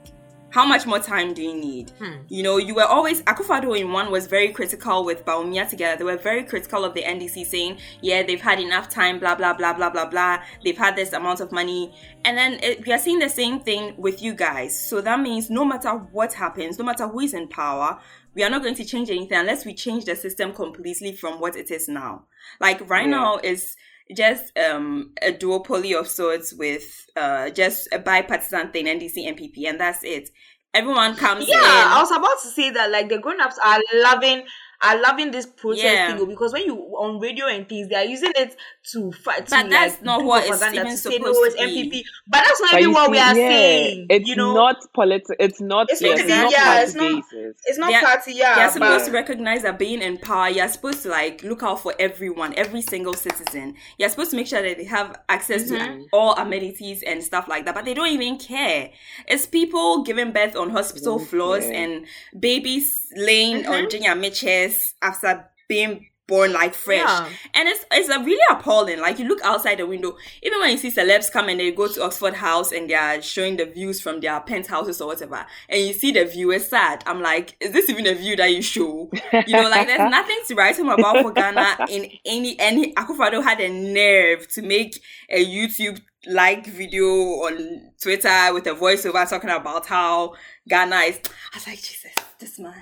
how 0.50 0.66
much 0.66 0.85
more 0.87 0.99
time 0.99 1.33
do 1.33 1.42
you 1.42 1.54
need? 1.54 1.90
Hmm. 1.99 2.23
You 2.28 2.42
know, 2.42 2.57
you 2.59 2.75
were 2.75 2.85
always 2.85 3.23
Akufo-Addo 3.23 3.78
in 3.78 3.92
one 3.92 4.11
was 4.11 4.26
very 4.26 4.49
critical 4.49 5.04
with 5.04 5.25
Bawumia 5.25 5.69
together. 5.69 5.97
They 5.97 6.04
were 6.04 6.16
very 6.16 6.45
critical 6.45 6.85
of 6.85 6.95
the 6.95 7.02
NDC 7.02 7.47
saying, 7.47 7.78
yeah, 8.02 8.23
they've 8.23 8.40
had 8.40 8.59
enough 8.61 8.88
time, 8.88 9.19
blah 9.21 9.35
blah 9.37 9.52
blah 9.54 9.73
blah 9.73 9.90
blah 9.90 10.07
blah. 10.07 10.42
They've 10.64 10.76
had 10.76 10.97
this 10.97 11.12
amount 11.12 11.40
of 11.40 11.52
money, 11.52 11.95
and 12.25 12.37
then 12.37 12.59
it, 12.62 12.85
we 12.87 12.92
are 12.92 12.99
seeing 12.99 13.21
the 13.21 13.28
same 13.28 13.61
thing 13.61 13.95
with 13.97 14.23
you 14.23 14.35
guys. 14.35 14.78
So 14.78 15.00
that 15.00 15.21
means 15.21 15.50
no 15.50 15.64
matter 15.64 15.90
what 15.90 16.33
happens, 16.35 16.78
no 16.78 16.85
matter 16.85 17.07
who 17.07 17.21
is 17.21 17.33
in 17.35 17.47
power, 17.49 18.00
we 18.35 18.42
are 18.42 18.50
not 18.50 18.62
going 18.62 18.75
to 18.76 18.85
change 18.85 19.11
anything 19.11 19.38
unless 19.38 19.64
we 19.64 19.75
change 19.75 20.04
the 20.04 20.16
system 20.16 20.52
completely 20.52 21.12
from 21.12 21.40
what 21.40 21.57
it 21.57 21.71
is 21.71 21.88
now. 21.88 22.25
Like 22.61 22.88
right 22.88 23.04
Yeah. 23.04 23.11
now 23.11 23.38
is 23.42 23.76
just 24.17 24.57
um 24.59 25.12
a 25.23 25.33
duopoly 25.33 25.99
of 25.99 26.09
sorts 26.09 26.52
with 26.52 27.07
uh 27.17 27.50
just 27.50 27.88
a 27.93 27.99
bipartisan 27.99 28.71
thing, 28.71 28.87
NDC, 28.87 29.17
NPP, 29.17 29.69
and 29.69 29.81
that's 29.81 30.05
it. 30.05 30.31
Everyone 30.73 31.17
comes 31.17 31.45
in. 31.45 31.50
Yeah, 31.50 31.59
in. 31.59 31.88
I 31.88 31.99
was 32.00 32.11
about 32.11 32.40
to 32.43 32.49
say 32.49 32.71
that 32.71 32.90
like 32.90 33.09
the 33.09 33.19
grown-ups 33.19 33.59
are 33.64 33.81
loving 33.95 34.45
are 34.83 35.01
loving 35.01 35.31
this 35.31 35.47
protest 35.47 35.85
Yeah. 35.85 36.13
thing 36.13 36.21
oh, 36.23 36.27
because 36.27 36.53
when 36.53 36.65
you 36.65 36.75
on 36.77 37.21
radio 37.21 37.47
and 37.47 37.69
things 37.69 37.89
they 37.89 37.97
are 37.97 38.05
using 38.05 38.33
it 38.35 38.57
to 38.93 39.13
fight 39.13 39.45
to 39.47 39.51
But 39.51 39.69
that's 39.71 39.95
like, 39.97 40.03
not 40.05 40.21
do 40.21 40.27
what 40.27 40.47
it's 40.47 40.63
even 40.63 40.85
to 40.87 40.97
say, 40.97 41.17
supposed 41.19 41.35
no, 41.35 41.43
it's 41.45 41.55
to 41.57 41.67
be. 41.67 41.91
NPP. 41.91 42.03
But 42.29 42.45
that's 42.45 42.61
not 42.61 42.71
but 42.73 42.81
even 42.81 42.91
you 42.91 42.95
what 42.95 43.11
we 43.11 43.19
are 43.19 43.37
yeah, 43.37 43.49
saying. 43.49 44.07
It's 44.09 44.29
you 44.29 44.37
know, 44.37 44.55
not 44.55 44.77
political. 44.95 45.35
It's 45.39 45.61
not. 45.61 45.87
It's 45.91 46.01
yes, 46.01 46.19
not- 46.19 46.21
it's 46.21 46.29
not 46.31 46.51
yeah, 46.53 46.65
party 46.65 46.83
it's 46.85 46.95
not- 46.95 47.11
basis. 47.33 47.57
it's 47.67 47.79
not 47.79 47.91
They're- 47.91 48.01
party, 48.01 48.33
yeah. 48.35 48.61
You're 48.61 48.71
supposed 48.71 49.05
to 49.07 49.13
recognize 49.13 49.63
that 49.63 49.79
being 49.79 50.01
in 50.03 50.17
power, 50.19 50.49
you're 50.49 50.69
supposed 50.69 51.03
to 51.03 51.09
like 51.11 51.43
look 51.43 51.63
out 51.63 51.81
for 51.81 51.95
everyone, 51.99 52.55
every 52.57 52.83
single 52.83 53.15
citizen. 53.15 53.75
You're 53.99 54.09
supposed 54.09 54.31
to 54.31 54.37
make 54.37 54.47
sure 54.47 54.63
that 54.63 54.77
they 54.79 54.85
have 54.85 55.21
access 55.29 55.71
Mm-hmm. 55.71 56.01
to 56.03 56.07
all 56.13 56.35
amenities 56.37 57.03
and 57.03 57.23
stuff 57.23 57.47
like 57.49 57.67
that. 57.67 57.75
But 57.75 57.85
they 57.85 57.93
don't 57.95 58.09
even 58.09 58.39
care. 58.39 58.91
It's 59.27 59.47
people 59.47 60.03
giving 60.05 60.33
birth 60.33 60.57
on 60.57 60.71
hospital 60.71 61.19
floors 61.19 61.65
care. 61.65 61.75
and 61.75 62.07
babies 62.39 63.00
laying 63.17 63.62
Mm-hmm. 63.62 63.73
on 63.73 63.90
junior 63.90 64.14
mitches 64.14 64.95
after 65.02 65.49
being 65.69 66.07
born 66.26 66.52
like 66.52 66.75
fresh. 66.75 67.00
Yeah. 67.00 67.29
And 67.55 67.69
it's 67.69 67.85
it's 67.90 68.09
a 68.09 68.21
really 68.21 68.38
appalling. 68.50 69.00
Like 69.00 69.19
you 69.19 69.26
look 69.26 69.40
outside 69.43 69.79
the 69.79 69.87
window, 69.87 70.17
even 70.45 70.61
when 70.61 70.71
you 70.71 70.76
see 70.79 70.93
celebs 70.93 71.29
come 71.31 71.49
and 71.49 71.59
they 71.59 71.73
go 71.73 71.88
to 71.88 72.05
Oxford 72.05 72.35
House 72.35 72.71
and 72.71 72.88
they 72.88 72.95
are 72.95 73.21
showing 73.21 73.57
the 73.57 73.64
views 73.64 74.00
from 74.00 74.21
their 74.21 74.38
penthouses 74.40 75.00
or 75.00 75.09
whatever, 75.09 75.45
and 75.69 75.81
you 75.81 75.93
see 75.93 76.12
the 76.12 76.25
view 76.25 76.52
is 76.52 76.69
sad. 76.69 77.02
I'm 77.05 77.21
like, 77.21 77.57
is 77.61 77.73
this 77.73 77.88
even 77.88 78.07
a 78.07 78.14
view 78.14 78.37
that 78.37 78.47
you 78.55 78.62
show? 78.62 79.11
You 79.33 79.57
know, 79.57 79.69
like 79.69 79.88
there's 79.88 80.09
nothing 80.11 80.38
to 80.47 80.55
write 80.55 80.76
home 80.76 80.90
about 80.90 81.21
for 81.21 81.33
Ghana 81.33 81.87
in 81.90 82.09
any 82.25 82.59
any 82.61 82.95
Akufo-Addo 82.95 83.43
had 83.43 83.61
a 83.61 83.69
nerve 83.69 84.47
to 84.52 84.62
make 84.62 85.02
a 85.31 85.45
YouTube 85.45 86.00
like 86.26 86.67
video 86.67 87.07
on 87.07 87.90
Twitter 88.00 88.52
with 88.55 88.67
a 88.69 88.75
voiceover 88.75 89.29
talking 89.29 89.50
about 89.50 89.87
how 89.87 90.35
Ghana 90.69 90.97
is. 90.97 91.19
I 91.52 91.57
was 91.57 91.67
like, 91.67 91.79
Jesus, 91.83 92.12
this 92.38 92.59
man. 92.61 92.75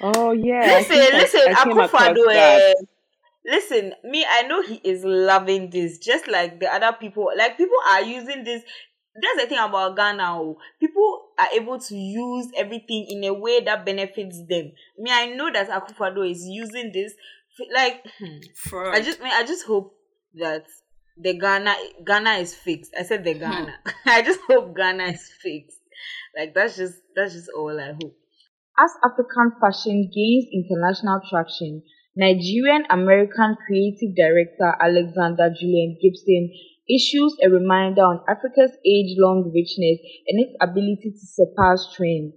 Oh 0.00 0.32
yeah. 0.32 0.78
Listen, 0.78 0.96
I- 0.96 1.18
listen, 1.18 1.40
I 1.48 1.64
came 1.64 1.76
Akufo-Addo. 1.76 2.34
eh, 2.34 2.74
listen, 3.44 3.94
me, 4.04 4.24
I 4.28 4.42
know 4.42 4.62
he 4.62 4.76
is 4.82 5.04
loving 5.04 5.70
this, 5.70 5.98
just 5.98 6.26
like 6.28 6.58
the 6.60 6.72
other 6.72 6.96
people. 6.98 7.30
Like 7.36 7.56
people 7.56 7.76
are 7.90 8.02
using 8.02 8.44
this. 8.44 8.62
That's 9.14 9.42
the 9.44 9.48
thing 9.48 9.58
about 9.58 9.94
Ghana. 9.94 10.40
oh. 10.40 10.56
People 10.80 11.20
are 11.38 11.48
able 11.54 11.78
to 11.78 11.94
use 11.94 12.48
everything 12.56 13.06
in 13.10 13.22
a 13.24 13.34
way 13.34 13.60
that 13.60 13.84
benefits 13.84 14.38
them. 14.48 14.72
Me, 14.98 15.10
I 15.12 15.26
know 15.26 15.52
that 15.52 15.68
Akufo-Addo 15.68 16.30
is 16.30 16.44
using 16.46 16.90
this. 16.92 17.12
Like, 17.74 18.02
hmm, 18.18 18.38
For 18.56 18.90
I 18.90 19.02
just, 19.02 19.20
me, 19.20 19.28
I 19.30 19.44
just 19.44 19.66
hope 19.66 19.94
that 20.36 20.64
the 21.18 21.38
Ghana, 21.38 21.74
Ghana 22.06 22.30
is 22.36 22.54
fixed. 22.54 22.94
I 22.98 23.02
said 23.02 23.22
the 23.22 23.34
Ghana. 23.34 23.74
I 24.06 24.22
just 24.22 24.40
hope 24.48 24.74
Ghana 24.74 25.04
is 25.08 25.28
fixed. 25.42 25.76
Like 26.36 26.54
that's 26.54 26.76
just, 26.78 26.94
that's 27.14 27.34
just 27.34 27.50
all 27.54 27.78
I 27.78 27.92
hope. 27.92 28.16
As 28.78 28.90
African 29.04 29.52
fashion 29.60 30.10
gains 30.14 30.46
international 30.52 31.20
traction, 31.28 31.82
Nigerian 32.16 32.84
American 32.90 33.56
creative 33.66 34.16
director 34.16 34.74
Alexander 34.80 35.52
Julian 35.52 35.98
Gibbson 36.00 36.48
issues 36.88 37.36
a 37.44 37.50
reminder 37.50 38.00
on 38.00 38.24
Africa's 38.28 38.72
age 38.84 39.16
long 39.18 39.52
richness 39.54 40.00
and 40.26 40.40
its 40.40 40.56
ability 40.60 41.12
to 41.12 41.26
surpass 41.26 41.92
trends. 41.94 42.32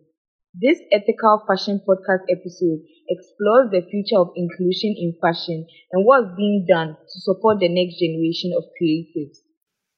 This 0.54 0.80
ethical 0.92 1.44
fashion 1.48 1.80
podcast 1.88 2.28
episode 2.30 2.84
explores 3.10 3.72
the 3.72 3.88
future 3.90 4.20
of 4.20 4.32
inclusion 4.36 4.96
in 4.96 5.16
fashion 5.22 5.66
and 5.92 6.06
what's 6.06 6.36
being 6.36 6.66
done 6.68 6.96
to 6.96 7.20
support 7.22 7.60
the 7.60 7.70
next 7.70 8.00
generation 8.00 8.52
of 8.56 8.64
creatives. 8.76 9.40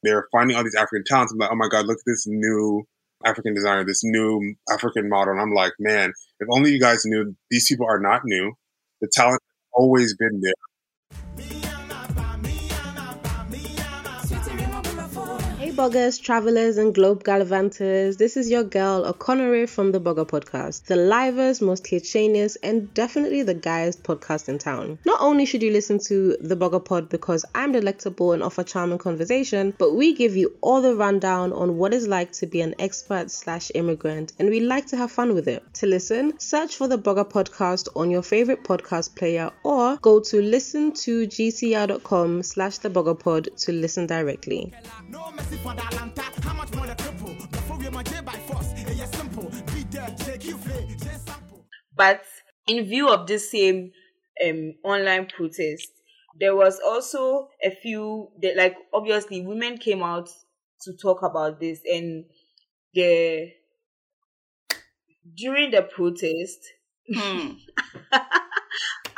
they're 0.04 0.28
finding 0.32 0.56
all 0.56 0.64
these 0.64 0.76
African 0.76 1.04
talents. 1.06 1.34
I'm 1.34 1.40
like, 1.40 1.52
oh 1.52 1.56
my 1.56 1.68
God, 1.68 1.86
look 1.86 1.98
at 1.98 2.06
this 2.06 2.26
new 2.28 2.86
African 3.26 3.54
designer, 3.54 3.86
this 3.86 4.04
new 4.04 4.56
African 4.72 5.10
model. 5.10 5.34
And 5.34 5.42
I'm 5.42 5.54
like, 5.54 5.74
man, 5.80 6.14
if 6.40 6.48
only 6.52 6.72
you 6.72 6.80
guys 6.80 7.06
knew 7.06 7.36
these 7.50 7.68
people 7.68 7.88
are 7.90 8.00
not 8.00 8.22
new. 8.26 8.54
The 9.02 9.10
talent 9.12 9.42
has 9.42 9.68
always 9.74 10.16
been 10.16 10.42
there. 10.42 10.54
Bloggers, 15.78 16.20
travelers, 16.20 16.80
and 16.80 16.96
globe 16.96 17.24
gallivanters. 17.24 18.18
This 18.18 18.36
is 18.36 18.50
your 18.50 18.64
girl, 18.64 19.06
Okonore 19.14 19.70
from 19.70 19.92
the 19.92 20.00
Bogger 20.00 20.26
Podcast, 20.26 20.86
the 20.86 20.96
livest, 20.96 21.62
most 21.62 21.84
clichéness, 21.84 22.58
and 22.64 22.92
definitely 22.96 23.44
the 23.44 23.54
guyest 23.54 24.02
podcast 24.02 24.50
in 24.50 24.58
town. 24.58 24.98
Not 25.06 25.22
only 25.22 25.46
should 25.46 25.62
you 25.62 25.72
listen 25.72 26.00
to 26.06 26.36
the 26.42 26.58
Bogger 26.58 26.84
Pod 26.84 27.10
because 27.10 27.46
I'm 27.54 27.74
delectable 27.74 28.32
and 28.32 28.42
offer 28.42 28.64
charming 28.64 28.98
conversation, 28.98 29.76
but 29.78 29.94
we 29.94 30.16
give 30.16 30.36
you 30.36 30.52
all 30.62 30.82
the 30.82 30.96
rundown 30.96 31.54
on 31.54 31.78
what 31.78 31.94
it's 31.94 32.08
like 32.08 32.32
to 32.32 32.48
be 32.48 32.62
an 32.62 32.74
expert 32.80 33.30
slash 33.30 33.70
immigrant, 33.76 34.34
and 34.40 34.50
we 34.50 34.62
like 34.62 34.88
to 34.88 34.98
have 34.98 35.12
fun 35.12 35.36
with 35.36 35.48
it. 35.48 35.64
To 35.76 35.86
listen, 35.86 36.40
search 36.40 36.76
for 36.76 36.88
the 36.88 36.98
Bogger 36.98 37.30
Podcast 37.30 37.88
on 37.96 38.10
your 38.10 38.24
favorite 38.24 38.64
podcast 38.64 39.16
player 39.16 39.52
or 39.62 39.98
go 39.98 40.22
to 40.22 40.42
listen 40.42 40.94
to 40.94 41.28
gcr.com 41.28 42.42
slash 42.42 42.80
the 42.80 42.90
Pod 42.90 43.50
to 43.58 43.72
listen 43.72 44.08
directly. 44.08 44.74
No 45.10 45.28
for 45.68 45.76
the 45.76 45.86
Atlanta. 45.86 46.22
How 46.42 46.54
much 46.54 46.74
more 46.76 46.88
the 46.88 46.96
cripple? 46.96 47.52
Before 47.52 47.78
we 47.78 47.86
J 48.04 48.22
by 48.22 48.32
force, 48.32 48.72
it 48.78 48.88
is 48.90 49.10
simple. 49.10 49.50
Be 49.74 49.84
there, 49.92 50.14
take 50.18 50.46
you 50.46 50.58
play, 50.58 50.88
J 50.98 51.10
sample. 51.18 51.66
But 51.96 52.24
in 52.68 52.86
view 52.86 53.10
of 53.10 53.28
this 53.28 53.52
same 53.52 53.92
um, 54.46 54.76
online 54.84 55.28
protest, 55.28 55.92
there 56.40 56.56
was 56.56 56.80
also 56.86 57.50
a 57.64 57.72
few 57.72 58.30
that, 58.42 58.56
like, 58.56 58.76
obviously, 58.94 59.46
women 59.46 59.78
came 59.78 60.04
out 60.04 60.30
to 60.84 60.94
talk 60.96 61.22
about 61.22 61.60
this, 61.60 61.82
and 61.86 62.26
the 62.94 63.52
during 65.36 65.72
the 65.72 65.82
protest. 65.82 66.60
Hmm. 67.14 67.52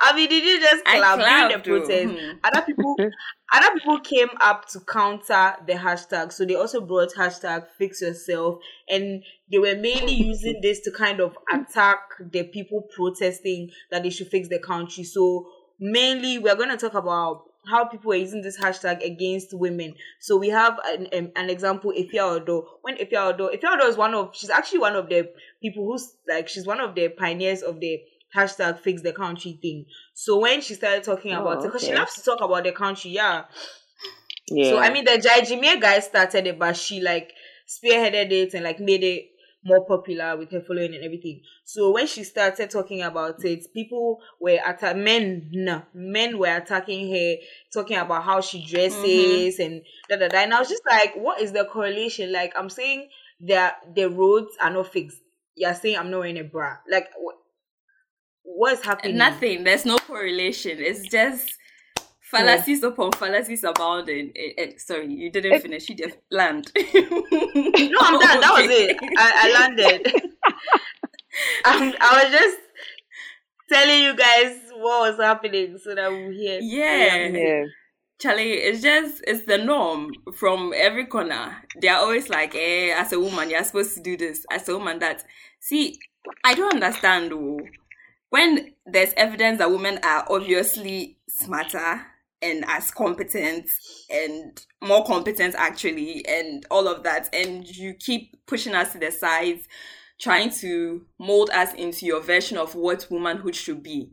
I 0.01 0.15
mean, 0.15 0.29
did 0.29 0.43
you 0.43 0.59
just 0.59 0.83
I 0.85 0.97
clap 0.97 1.19
during 1.19 1.61
the 1.61 1.67
clapped, 1.67 1.67
oh. 1.67 1.79
protest? 1.79 2.19
Hmm. 2.19 2.37
Other 2.43 2.65
people, 2.65 2.95
other 3.53 3.73
people 3.73 3.99
came 3.99 4.29
up 4.39 4.67
to 4.69 4.79
counter 4.81 5.55
the 5.67 5.73
hashtag, 5.73 6.31
so 6.31 6.45
they 6.45 6.55
also 6.55 6.81
brought 6.81 7.13
hashtag 7.13 7.67
Fix 7.77 8.01
Yourself, 8.01 8.59
and 8.87 9.23
they 9.51 9.59
were 9.59 9.75
mainly 9.75 10.13
using 10.13 10.59
this 10.61 10.79
to 10.81 10.91
kind 10.91 11.19
of 11.19 11.37
attack 11.53 11.99
the 12.31 12.43
people 12.43 12.87
protesting 12.95 13.71
that 13.91 14.03
they 14.03 14.09
should 14.09 14.27
fix 14.27 14.47
the 14.47 14.59
country. 14.59 15.03
So 15.03 15.47
mainly, 15.79 16.37
we're 16.37 16.55
going 16.55 16.69
to 16.69 16.77
talk 16.77 16.93
about 16.93 17.43
how 17.67 17.85
people 17.85 18.11
are 18.11 18.15
using 18.15 18.41
this 18.41 18.59
hashtag 18.59 19.03
against 19.03 19.53
women. 19.53 19.93
So 20.19 20.37
we 20.37 20.49
have 20.49 20.79
an, 20.85 21.07
an, 21.11 21.31
an 21.35 21.49
example, 21.49 21.91
Efia 21.97 22.21
Odo. 22.21 22.65
When 22.81 22.95
Efia 22.97 23.33
Odo, 23.33 23.49
Efia 23.49 23.75
Odo 23.75 23.85
is 23.85 23.97
one 23.97 24.13
of, 24.13 24.31
she's 24.33 24.49
actually 24.49 24.79
one 24.79 24.95
of 24.95 25.09
the 25.09 25.29
people 25.61 25.85
who's 25.85 26.15
like, 26.27 26.47
she's 26.47 26.65
one 26.65 26.79
of 26.79 26.95
the 26.95 27.09
pioneers 27.09 27.61
of 27.61 27.79
the 27.79 27.99
hashtag 28.35 28.79
fix 28.79 29.01
the 29.01 29.13
country 29.13 29.57
thing. 29.61 29.85
So 30.13 30.39
when 30.39 30.61
she 30.61 30.75
started 30.75 31.03
talking 31.03 31.33
Oh, 31.33 31.41
about 31.41 31.63
it, 31.63 31.67
because 31.67 31.83
she 31.83 31.93
loves 31.93 32.15
to 32.15 32.21
talk 32.21 32.41
about 32.41 32.63
the 32.63 32.71
country, 32.71 33.11
yeah. 33.11 33.45
Yeah. 34.47 34.71
So 34.71 34.77
I 34.79 34.91
mean, 34.91 35.05
the 35.05 35.17
Jai 35.17 35.41
Jimmy 35.41 35.79
guy 35.79 35.99
started 35.99 36.47
it, 36.47 36.59
but 36.59 36.75
she 36.75 37.01
like 37.01 37.31
spearheaded 37.67 38.31
it 38.31 38.53
and 38.53 38.63
like 38.63 38.79
made 38.79 39.03
it 39.03 39.25
more 39.63 39.85
popular 39.85 40.37
with 40.37 40.51
her 40.51 40.61
following 40.61 40.95
and 40.95 41.03
everything. 41.03 41.41
So 41.65 41.91
when 41.91 42.07
she 42.07 42.23
started 42.23 42.69
talking 42.69 43.01
about 43.01 43.43
it, 43.43 43.65
people 43.73 44.19
were 44.39 44.57
atta- 44.65 44.95
men, 44.95 45.49
no, 45.51 45.83
men 45.93 46.37
were 46.39 46.55
attacking 46.55 47.13
her, 47.13 47.35
talking 47.73 47.97
about 47.97 48.23
how 48.23 48.41
she 48.41 48.65
dresses 48.65 49.59
mm-hmm. 49.59 49.61
and 49.61 49.81
da 50.09 50.15
da 50.15 50.27
da. 50.29 50.37
And 50.39 50.53
I 50.53 50.59
was 50.59 50.69
just 50.69 50.83
like, 50.89 51.13
what 51.15 51.41
is 51.41 51.51
the 51.51 51.65
correlation? 51.65 52.31
Like 52.31 52.53
I'm 52.57 52.69
saying 52.69 53.09
that 53.47 53.95
the 53.95 54.09
roads 54.09 54.55
are 54.61 54.71
not 54.71 54.91
fixed. 54.91 55.17
You're 55.55 55.73
saying 55.75 55.97
I'm 55.97 56.09
not 56.09 56.19
wearing 56.19 56.39
a 56.39 56.43
bra. 56.43 56.77
Like 56.89 57.09
what? 58.55 58.71
What 58.71 58.73
is 58.73 58.85
happening? 58.85 59.17
Nothing. 59.17 59.63
There's 59.63 59.85
no 59.85 59.97
correlation. 59.97 60.77
It's 60.79 61.07
just 61.09 61.53
fallacies 62.21 62.83
upon 62.83 63.11
fallacies 63.13 63.63
abounding. 63.63 64.31
Eh, 64.35 64.51
eh, 64.57 64.71
sorry, 64.77 65.07
you 65.11 65.31
didn't 65.31 65.53
It- 65.53 65.61
finish. 65.61 65.89
You 65.89 65.95
just 65.95 66.17
land. 66.31 66.71
No, 67.91 67.97
I'm 68.01 68.19
done. 68.19 68.41
That 68.41 68.53
was 68.53 68.69
it. 68.69 68.97
I, 69.17 69.31
I 69.43 69.51
landed. 69.59 70.07
um, 71.65 71.93
I 71.99 72.23
was 72.23 72.31
just 72.31 72.57
telling 73.71 74.03
you 74.03 74.15
guys 74.15 74.57
what 74.75 75.11
was 75.11 75.17
happening 75.19 75.77
so 75.77 75.95
that 75.95 76.11
we 76.11 76.35
hear. 76.35 76.59
Yeah. 76.61 77.27
yeah. 77.27 77.63
Charlie, 78.19 78.51
it's 78.53 78.81
just 78.81 79.23
it's 79.25 79.45
the 79.45 79.57
norm 79.57 80.11
from 80.35 80.73
every 80.75 81.05
corner. 81.05 81.55
They're 81.79 81.95
always 81.95 82.29
like, 82.29 82.53
eh, 82.53 82.93
as 82.95 83.13
a 83.13 83.19
woman, 83.19 83.49
you're 83.49 83.63
supposed 83.63 83.95
to 83.95 84.01
do 84.03 84.17
this. 84.17 84.45
As 84.51 84.67
a 84.69 84.77
woman, 84.77 84.99
that. 84.99 85.23
See, 85.59 85.97
I 86.43 86.53
don't 86.53 86.73
understand 86.75 87.31
though. 87.31 87.59
When 88.29 88.73
there's 88.85 89.13
evidence 89.17 89.57
that 89.57 89.71
women 89.71 89.99
are 90.03 90.25
obviously 90.29 91.17
smarter 91.27 92.01
and 92.41 92.63
as 92.67 92.91
competent 92.91 93.69
and 94.09 94.65
more 94.81 95.03
competent 95.03 95.55
actually 95.57 96.25
and 96.27 96.65
all 96.69 96.87
of 96.87 97.03
that, 97.03 97.33
and 97.33 97.67
you 97.67 97.93
keep 97.93 98.45
pushing 98.45 98.75
us 98.75 98.93
to 98.93 98.99
the 98.99 99.11
sides, 99.11 99.67
trying 100.19 100.51
to 100.51 101.05
mold 101.17 101.49
us 101.51 101.73
into 101.73 102.05
your 102.05 102.21
version 102.21 102.57
of 102.57 102.75
what 102.75 103.07
womanhood 103.09 103.55
should 103.55 103.81
be. 103.81 104.11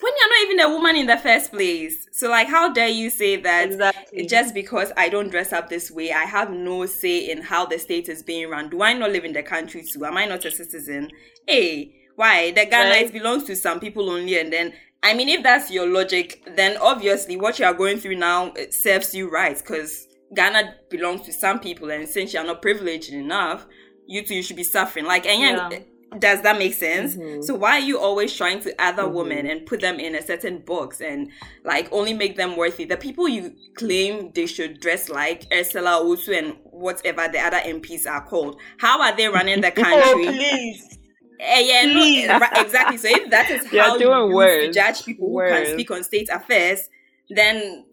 When 0.00 0.12
you're 0.18 0.28
not 0.28 0.44
even 0.44 0.60
a 0.60 0.74
woman 0.76 0.96
in 0.96 1.06
the 1.06 1.16
first 1.16 1.52
place. 1.52 2.06
So 2.12 2.28
like 2.28 2.48
how 2.48 2.72
dare 2.72 2.88
you 2.88 3.10
say 3.10 3.36
that 3.36 3.66
Exactly. 3.66 4.26
just 4.26 4.52
because 4.52 4.92
I 4.96 5.08
don't 5.08 5.30
dress 5.30 5.52
up 5.52 5.68
this 5.68 5.90
way, 5.90 6.12
I 6.12 6.24
have 6.24 6.50
no 6.50 6.86
say 6.86 7.30
in 7.30 7.42
how 7.42 7.66
the 7.66 7.78
state 7.78 8.08
is 8.08 8.22
being 8.22 8.48
run. 8.48 8.70
Do 8.70 8.82
I 8.82 8.92
not 8.92 9.12
live 9.12 9.24
in 9.24 9.32
the 9.32 9.42
country 9.42 9.84
too? 9.84 10.04
Am 10.04 10.16
I 10.16 10.26
not 10.26 10.44
a 10.44 10.50
citizen? 10.50 11.10
Hey, 11.46 11.94
why? 12.16 12.50
The 12.52 12.66
Ghana 12.66 12.90
Right. 12.90 13.12
belongs 13.12 13.44
to 13.44 13.56
some 13.56 13.80
people 13.80 14.10
only, 14.10 14.38
and 14.38 14.52
then 14.52 14.72
I 15.02 15.12
mean, 15.14 15.28
if 15.28 15.42
that's 15.42 15.70
your 15.70 15.86
logic, 15.86 16.42
then 16.56 16.78
obviously 16.78 17.36
what 17.36 17.58
you 17.58 17.66
are 17.66 17.74
going 17.74 17.98
through 17.98 18.16
now 18.16 18.52
it 18.56 18.72
serves 18.72 19.14
you 19.14 19.30
right 19.30 19.56
because 19.56 20.06
Ghana 20.34 20.76
belongs 20.90 21.22
to 21.26 21.32
some 21.32 21.60
people, 21.60 21.90
and 21.90 22.08
since 22.08 22.32
you 22.32 22.40
are 22.40 22.46
not 22.46 22.62
privileged 22.62 23.12
enough, 23.12 23.66
you 24.06 24.22
too 24.22 24.34
you 24.34 24.42
should 24.42 24.56
be 24.56 24.64
suffering. 24.64 25.04
Like, 25.04 25.26
and 25.26 25.40
yeah. 25.40 25.68
Yeah. 25.70 25.78
Uh, 25.78 25.80
does 26.18 26.42
that 26.42 26.58
make 26.58 26.74
sense? 26.74 27.16
Mm-hmm. 27.16 27.42
So 27.42 27.54
why 27.56 27.72
are 27.72 27.80
you 27.80 27.98
always 27.98 28.32
trying 28.36 28.60
to 28.60 28.74
other 28.80 29.02
mm-hmm. 29.02 29.14
women 29.14 29.46
and 29.46 29.66
put 29.66 29.80
them 29.80 29.98
in 29.98 30.14
a 30.14 30.22
certain 30.22 30.58
box 30.60 31.00
and 31.00 31.28
like 31.64 31.88
only 31.92 32.12
make 32.12 32.36
them 32.36 32.56
worthy? 32.56 32.84
The 32.84 32.96
people 32.96 33.28
you 33.28 33.52
claim 33.74 34.30
they 34.32 34.46
should 34.46 34.78
dress 34.80 35.08
like 35.08 35.46
Ursula 35.52 36.00
Owusu 36.02 36.38
and 36.38 36.56
whatever 36.62 37.26
the 37.26 37.40
other 37.40 37.58
MPs 37.58 38.06
are 38.06 38.24
called, 38.24 38.60
how 38.78 39.02
are 39.02 39.16
they 39.16 39.26
running 39.26 39.60
the 39.60 39.72
Oh, 39.76 39.82
country? 39.82 40.26
please. 40.26 40.98
Eh, 41.40 41.60
yeah, 41.60 41.92
no, 41.92 42.00
eh, 42.02 42.38
right, 42.38 42.64
exactly. 42.64 42.96
So 42.96 43.08
if 43.10 43.28
that 43.30 43.50
is 43.50 43.66
You're 43.72 43.82
how 43.82 43.98
doing 43.98 44.30
you 44.30 44.36
worse. 44.36 44.66
use 44.66 44.74
to 44.76 44.80
judge 44.82 45.04
people 45.04 45.28
who 45.28 45.34
Worse. 45.34 45.66
can 45.68 45.72
speak 45.74 45.90
on 45.90 46.04
state 46.04 46.28
affairs, 46.30 46.88
then 47.30 47.84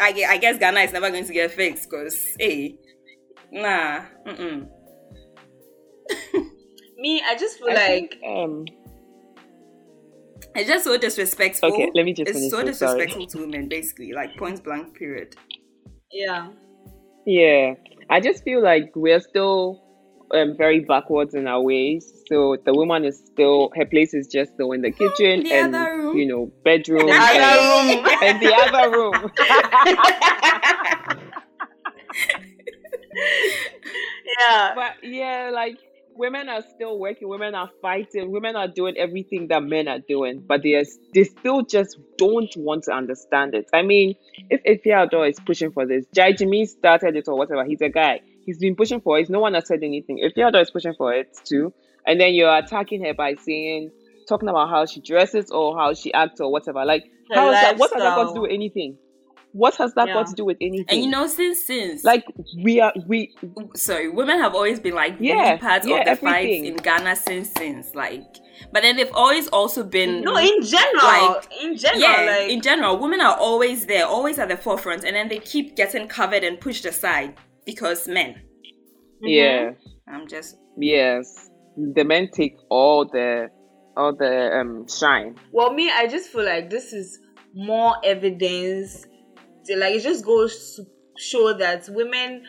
I, 0.00 0.24
I 0.28 0.36
guess 0.38 0.58
Ghana 0.58 0.80
is 0.80 0.92
never 0.92 1.10
going 1.10 1.24
to 1.24 1.32
get 1.32 1.50
fixed 1.52 1.88
because, 1.90 2.36
hey, 2.38 2.76
nah, 3.50 4.02
mm-mm. 4.26 4.68
Me, 6.98 7.22
I 7.24 7.36
just 7.36 7.58
feel 7.58 7.70
I 7.70 7.74
like 7.74 7.86
think, 7.86 8.16
um, 8.26 8.64
it's 10.54 10.68
just 10.68 10.84
so 10.84 10.96
disrespectful. 10.98 11.72
Okay, 11.72 11.90
let 11.94 12.04
me 12.04 12.12
just 12.12 12.30
It's 12.30 12.50
so 12.50 12.62
this, 12.62 12.78
sorry. 12.78 13.06
disrespectful 13.06 13.26
to 13.28 13.38
women, 13.46 13.68
basically, 13.68 14.12
like 14.12 14.36
point 14.36 14.62
blank, 14.64 14.94
period. 14.96 15.34
yeah. 16.10 16.48
Yeah, 17.26 17.74
I 18.10 18.20
just 18.20 18.42
feel 18.42 18.62
like 18.62 18.90
we're 18.96 19.20
still 19.20 19.82
um, 20.34 20.56
very 20.56 20.80
backwards 20.80 21.34
in 21.34 21.46
our 21.46 21.60
ways. 21.62 22.12
So 22.28 22.56
the 22.64 22.74
woman 22.74 23.04
is 23.04 23.18
still 23.18 23.70
her 23.76 23.86
place 23.86 24.14
is 24.14 24.26
just 24.26 24.52
still 24.54 24.72
in 24.72 24.82
the 24.82 24.90
kitchen 24.90 25.42
the 25.44 25.52
and 25.52 25.74
other 25.74 25.96
room. 25.98 26.16
you 26.16 26.26
know 26.26 26.52
bedroom 26.64 27.06
The 27.06 27.12
and, 27.12 27.42
other 27.42 27.96
room. 27.96 28.06
and 28.22 28.40
the 28.42 28.54
other 28.54 28.90
room. 28.90 29.30
Yeah. 34.38 34.72
but 34.74 34.92
yeah, 35.02 35.50
like 35.52 35.78
women 36.14 36.48
are 36.48 36.62
still 36.74 36.98
working, 36.98 37.28
women 37.28 37.54
are 37.54 37.70
fighting, 37.80 38.30
women 38.30 38.56
are 38.56 38.68
doing 38.68 38.96
everything 38.96 39.48
that 39.48 39.62
men 39.62 39.88
are 39.88 40.00
doing, 40.00 40.42
but 40.46 40.62
they 40.62 40.74
are, 40.74 40.84
they 41.14 41.24
still 41.24 41.62
just 41.62 41.96
don't 42.18 42.52
want 42.56 42.84
to 42.84 42.92
understand 42.92 43.54
it. 43.54 43.66
I 43.72 43.82
mean, 43.82 44.14
if 44.50 44.62
Efia 44.64 45.06
Odo 45.06 45.22
is 45.22 45.38
pushing 45.46 45.72
for 45.72 45.86
this, 45.86 46.04
Jai 46.14 46.32
Jimmy 46.32 46.66
started 46.66 47.16
it 47.16 47.28
or 47.28 47.36
whatever, 47.36 47.64
he's 47.64 47.80
a 47.80 47.88
guy. 47.88 48.20
He's 48.48 48.56
been 48.56 48.76
pushing 48.76 49.02
for 49.02 49.18
it. 49.18 49.28
No 49.28 49.40
one 49.40 49.52
has 49.52 49.66
said 49.68 49.80
anything. 49.82 50.16
If 50.20 50.34
Efia 50.34 50.48
Odo 50.48 50.58
is 50.58 50.70
pushing 50.70 50.94
for 50.94 51.12
it 51.12 51.28
too, 51.44 51.70
and 52.06 52.18
then 52.18 52.32
you're 52.32 52.56
attacking 52.56 53.04
her 53.04 53.12
by 53.12 53.34
saying, 53.34 53.90
talking 54.26 54.48
about 54.48 54.70
how 54.70 54.86
she 54.86 55.02
dresses 55.02 55.50
or 55.50 55.76
how 55.76 55.92
she 55.92 56.14
acts 56.14 56.40
or 56.40 56.50
whatever. 56.50 56.82
Like, 56.86 57.04
Her 57.28 57.34
how 57.34 57.50
is 57.52 57.60
that? 57.60 57.76
What 57.76 57.92
has 57.92 58.02
that 58.02 58.16
got 58.16 58.28
to 58.28 58.34
do 58.34 58.40
with 58.40 58.50
anything? 58.50 58.96
What 59.52 59.74
has 59.76 59.92
that 59.96 60.08
Yeah. 60.08 60.14
got 60.14 60.28
to 60.28 60.34
do 60.34 60.46
with 60.46 60.56
anything? 60.62 60.86
And 60.88 61.04
you 61.04 61.10
know, 61.10 61.26
since 61.26 61.62
since 61.62 62.04
like 62.04 62.24
we 62.64 62.80
are 62.80 62.94
we 63.06 63.34
sorry, 63.76 64.08
women 64.08 64.38
have 64.40 64.54
always 64.54 64.80
been 64.80 64.94
like 64.94 65.16
Yeah, 65.20 65.34
really 65.34 65.58
part 65.58 65.84
yeah, 65.86 65.96
of 65.98 66.04
the 66.06 66.10
everything. 66.12 66.64
fights 66.64 66.68
in 66.68 66.76
Ghana 66.76 67.16
since 67.16 67.52
since 67.52 67.94
like, 67.94 68.24
but 68.72 68.82
then 68.82 68.96
they've 68.96 69.12
always 69.12 69.48
also 69.48 69.84
been 69.84 70.22
No, 70.22 70.36
in 70.38 70.62
general, 70.62 71.34
Like, 71.34 71.52
in 71.62 71.76
general, 71.76 72.00
yeah, 72.00 72.24
like 72.40 72.50
in 72.50 72.62
general, 72.62 72.98
women 72.98 73.20
are 73.20 73.36
always 73.36 73.84
there, 73.84 74.06
always 74.06 74.38
at 74.38 74.48
the 74.48 74.56
forefront, 74.56 75.04
and 75.04 75.14
then 75.14 75.28
they 75.28 75.38
keep 75.38 75.76
getting 75.76 76.08
covered 76.08 76.44
and 76.44 76.58
pushed 76.58 76.86
aside 76.86 77.34
because 77.68 78.08
men. 78.08 78.40
yeah. 79.20 79.72
I'm 80.08 80.26
just 80.26 80.56
Yes, 80.78 81.50
the 81.76 82.02
men 82.02 82.30
take 82.32 82.56
all 82.70 83.04
the 83.04 83.50
all 83.94 84.16
the 84.16 84.58
um 84.58 84.86
shine. 84.88 85.36
Well, 85.52 85.74
me, 85.74 85.90
I 85.90 86.06
just 86.06 86.30
feel 86.30 86.46
like 86.46 86.70
this 86.70 86.94
is 86.94 87.18
more 87.54 87.94
evidence. 88.02 89.04
To, 89.66 89.76
like 89.76 89.96
it 89.96 90.02
just 90.02 90.24
goes 90.24 90.76
to 90.76 90.84
show 91.18 91.52
that 91.58 91.88
women, 91.90 92.44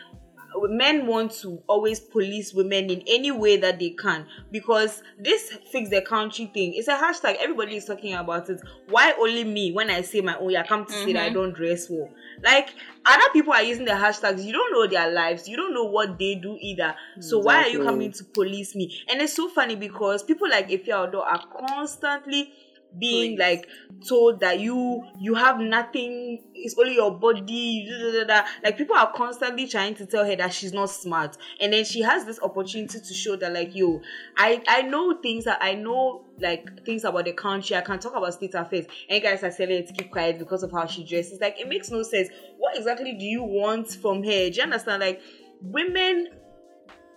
men 0.62 1.06
want 1.06 1.32
to 1.32 1.62
always 1.66 2.00
police 2.00 2.52
women 2.52 2.90
in 2.90 3.02
any 3.06 3.30
way 3.30 3.56
that 3.56 3.78
they 3.78 3.90
can 3.90 4.26
because 4.50 5.02
this 5.18 5.56
fix 5.70 5.90
the 5.90 6.02
country 6.02 6.50
thing. 6.52 6.74
It's 6.74 6.88
a 6.88 6.96
hashtag. 6.96 7.36
Everybody 7.36 7.76
is 7.76 7.84
talking 7.84 8.14
about 8.14 8.48
it. 8.50 8.60
Why 8.88 9.14
only 9.18 9.44
me? 9.44 9.72
When 9.72 9.90
I 9.90 10.02
say 10.02 10.20
my 10.20 10.36
own, 10.38 10.56
I 10.56 10.66
come 10.66 10.86
to 10.86 10.92
say 10.92 11.12
that 11.12 11.22
I 11.22 11.26
mm-hmm. 11.26 11.34
don't 11.34 11.54
dress 11.54 11.88
well. 11.88 12.10
Like 12.42 12.70
other 13.06 13.30
people 13.32 13.52
are 13.52 13.62
using 13.62 13.84
the 13.84 13.92
hashtags. 13.92 14.44
You 14.44 14.52
don't 14.52 14.72
know 14.72 14.86
their 14.86 15.12
lives. 15.12 15.48
You 15.48 15.56
don't 15.56 15.74
know 15.74 15.84
what 15.84 16.18
they 16.18 16.34
do 16.34 16.56
either. 16.60 16.94
So 17.20 17.38
why 17.38 17.62
are 17.62 17.68
you 17.68 17.82
coming 17.82 18.12
to 18.12 18.24
police 18.24 18.74
me? 18.74 19.02
And 19.08 19.20
it's 19.20 19.34
so 19.34 19.48
funny 19.48 19.76
because 19.76 20.22
people 20.22 20.48
like 20.48 20.70
Odo 20.70 21.20
are 21.20 21.42
constantly 21.68 22.52
being 22.98 23.36
Please. 23.36 23.40
like 23.40 23.68
told 24.06 24.40
that 24.40 24.60
you 24.60 25.04
you 25.18 25.34
have 25.34 25.58
nothing 25.58 26.42
it's 26.54 26.76
only 26.78 26.94
your 26.94 27.16
body 27.16 27.88
da. 28.26 28.42
like 28.64 28.76
people 28.76 28.96
are 28.96 29.12
constantly 29.12 29.66
trying 29.66 29.94
to 29.94 30.06
tell 30.06 30.24
her 30.24 30.36
that 30.36 30.52
she's 30.52 30.72
not 30.72 30.90
smart. 30.90 31.36
And 31.60 31.72
then 31.72 31.84
she 31.84 32.02
has 32.02 32.24
this 32.24 32.40
opportunity 32.40 33.00
to 33.00 33.14
show 33.14 33.36
that 33.36 33.52
like 33.52 33.74
yo 33.74 34.00
i 34.36 34.62
i 34.68 34.82
know 34.82 35.20
things 35.20 35.44
that 35.44 35.58
i 35.60 35.74
know 35.74 36.24
like 36.40 36.84
things 36.84 37.04
about 37.04 37.24
the 37.24 37.32
country. 37.32 37.76
I 37.76 37.82
can 37.82 37.98
talk 37.98 38.16
about 38.16 38.32
state 38.34 38.54
affairs. 38.54 38.86
And 39.08 39.22
guys 39.22 39.42
are 39.44 39.50
telling 39.50 39.80
her 39.80 39.86
to 39.86 39.92
keep 39.92 40.10
quiet 40.10 40.38
because 40.38 40.62
of 40.62 40.72
how 40.72 40.86
she 40.86 41.04
dresses. 41.04 41.40
Like 41.40 41.60
it 41.60 41.68
makes 41.68 41.90
no 41.90 42.02
sense. 42.02 42.28
What 42.56 42.76
exactly 42.76 43.14
do 43.14 43.24
you 43.24 43.42
want 43.42 43.88
from 43.88 44.22
her? 44.24 44.50
Do 44.50 44.56
you 44.56 44.62
understand? 44.62 45.00
Like 45.00 45.20
women 45.62 46.28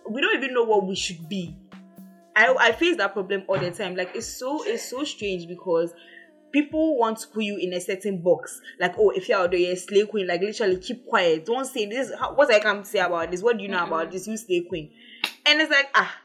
we 0.09 0.21
don't 0.21 0.35
even 0.35 0.53
know 0.53 0.63
what 0.63 0.85
we 0.85 0.95
should 0.95 1.29
be 1.29 1.55
I 2.35 2.55
I 2.59 2.71
face 2.71 2.97
that 2.97 3.13
problem 3.13 3.43
all 3.47 3.59
the 3.59 3.71
time. 3.71 3.95
Like 3.95 4.15
it's 4.15 4.27
so 4.27 4.63
it's 4.65 4.89
so 4.89 5.03
strange 5.03 5.47
because 5.47 5.93
people 6.53 6.97
want 6.97 7.17
to 7.17 7.27
put 7.27 7.43
you 7.43 7.57
in 7.57 7.73
a 7.73 7.81
certain 7.81 8.21
box. 8.21 8.61
Like, 8.79 8.93
oh, 8.97 9.09
if 9.09 9.27
you're 9.27 9.39
out 9.39 9.51
there, 9.51 9.59
you're 9.59 9.73
a 9.73 9.75
slave 9.75 10.09
queen. 10.09 10.27
Like, 10.27 10.39
literally, 10.39 10.77
keep 10.77 11.05
quiet. 11.05 11.45
Don't 11.45 11.65
say 11.65 11.87
this. 11.87 12.11
How, 12.17 12.33
what 12.35 12.53
I 12.53 12.59
can 12.59 12.85
say 12.85 12.99
about 12.99 13.31
this? 13.31 13.41
What 13.41 13.57
do 13.57 13.63
you 13.63 13.69
know 13.69 13.83
about 13.83 14.11
this? 14.11 14.27
You 14.27 14.37
slave 14.37 14.67
queen. 14.69 14.91
And 15.45 15.59
it's 15.59 15.71
like, 15.71 15.89
ah. 15.95 16.15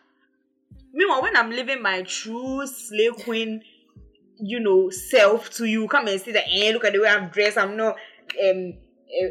Meanwhile, 0.93 1.23
when 1.23 1.37
I'm 1.37 1.51
living 1.51 1.83
my 1.83 2.03
true 2.03 2.67
slave 2.67 3.17
queen, 3.25 3.63
you 4.39 4.61
know, 4.61 4.91
self 4.91 5.51
to 5.55 5.65
you, 5.65 5.89
come 5.89 6.07
and 6.07 6.21
see 6.21 6.33
that. 6.33 6.45
Eh, 6.51 6.73
look 6.73 6.85
at 6.85 6.93
the 6.93 7.01
way 7.01 7.09
I'm 7.09 7.29
dressed. 7.31 7.59
I'm 7.59 7.77
not 7.77 7.97
um 8.49 8.75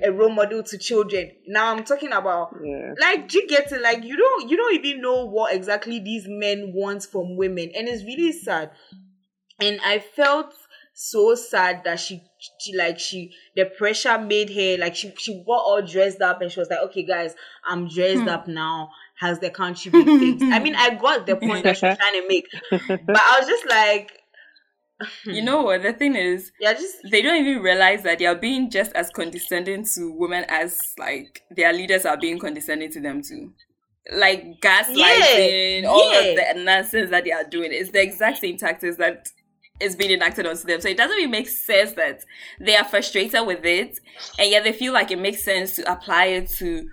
a, 0.03 0.09
a 0.09 0.11
role 0.11 0.29
model 0.29 0.63
to 0.63 0.77
children. 0.77 1.31
Now 1.47 1.73
I'm 1.73 1.83
talking 1.83 2.11
about 2.11 2.55
Yeah. 2.63 2.93
like 2.99 3.29
do 3.29 3.39
you 3.39 3.47
get 3.47 3.71
it? 3.71 3.81
Like 3.81 4.03
you 4.03 4.17
don't 4.17 4.49
you 4.49 4.57
don't 4.57 4.75
even 4.75 5.01
know 5.01 5.25
what 5.25 5.53
exactly 5.53 5.99
these 5.99 6.25
men 6.27 6.71
want 6.73 7.03
from 7.03 7.37
women, 7.37 7.71
and 7.75 7.87
it's 7.87 8.03
really 8.03 8.31
sad. 8.31 8.71
And 9.59 9.79
I 9.83 9.99
felt 9.99 10.53
so 10.99 11.35
sad 11.35 11.83
that 11.83 11.99
she, 11.99 12.19
she 12.59 12.75
like 12.75 12.99
she 12.99 13.31
the 13.55 13.65
pressure 13.65 14.17
made 14.17 14.49
her 14.49 14.77
like 14.79 14.95
she 14.95 15.13
she 15.17 15.43
got 15.45 15.59
all 15.59 15.81
dressed 15.81 16.21
up 16.21 16.41
and 16.41 16.51
she 16.51 16.59
was 16.59 16.69
like, 16.69 16.79
okay 16.79 17.03
guys, 17.03 17.35
I'm 17.65 17.87
dressed 17.87 18.23
hmm. 18.23 18.29
up 18.29 18.47
now. 18.47 18.89
Has 19.19 19.39
the 19.39 19.49
country 19.49 19.91
been 19.91 20.19
fixed? 20.19 20.43
I 20.53 20.59
mean, 20.59 20.75
I 20.75 20.95
got 20.95 21.25
the 21.25 21.35
point 21.35 21.63
that 21.63 21.77
she's 21.77 21.97
trying 21.97 22.21
to 22.21 22.27
make, 22.27 22.47
but 22.71 23.17
I 23.17 23.39
was 23.39 23.47
just 23.47 23.67
like, 23.67 24.11
You 25.25 25.41
know 25.43 25.63
what? 25.63 25.83
The 25.83 25.93
thing 25.93 26.15
is, 26.15 26.51
yeah, 26.59 26.73
just 26.73 26.97
they 27.11 27.21
don't 27.21 27.45
even 27.45 27.61
realize 27.61 28.03
that 28.03 28.19
they 28.19 28.25
are 28.25 28.35
being 28.35 28.69
just 28.69 28.91
as 28.93 29.09
condescending 29.09 29.85
to 29.95 30.11
women 30.11 30.45
as 30.47 30.79
like 30.97 31.43
their 31.51 31.73
leaders 31.73 32.05
are 32.05 32.17
being 32.17 32.39
condescending 32.39 32.91
to 32.91 33.01
them 33.01 33.21
too. 33.21 33.53
Like 34.11 34.61
gaslighting, 34.61 35.85
all 35.85 36.11
yeah. 36.11 36.19
of 36.19 36.55
the 36.55 36.63
nonsense 36.63 37.11
that 37.11 37.25
they 37.25 37.31
are 37.31 37.43
doing 37.43 37.71
is 37.73 37.91
the 37.91 38.01
exact 38.01 38.39
same 38.39 38.57
tactics 38.57 38.97
that 38.97 39.27
is 39.79 39.95
being 39.95 40.11
enacted 40.11 40.47
onto 40.47 40.63
them. 40.63 40.81
So 40.81 40.89
it 40.89 40.97
doesn't 40.97 41.17
even 41.17 41.31
make 41.31 41.49
sense 41.49 41.91
that 41.93 42.23
they 42.59 42.75
are 42.75 42.85
frustrated 42.85 43.45
with 43.45 43.65
it, 43.65 43.99
and 44.39 44.49
yet 44.49 44.63
they 44.63 44.71
feel 44.71 44.93
like 44.93 45.11
it 45.11 45.19
makes 45.19 45.43
sense 45.43 45.75
to 45.75 45.91
apply 45.91 46.25
it 46.25 46.49
to 46.57 46.89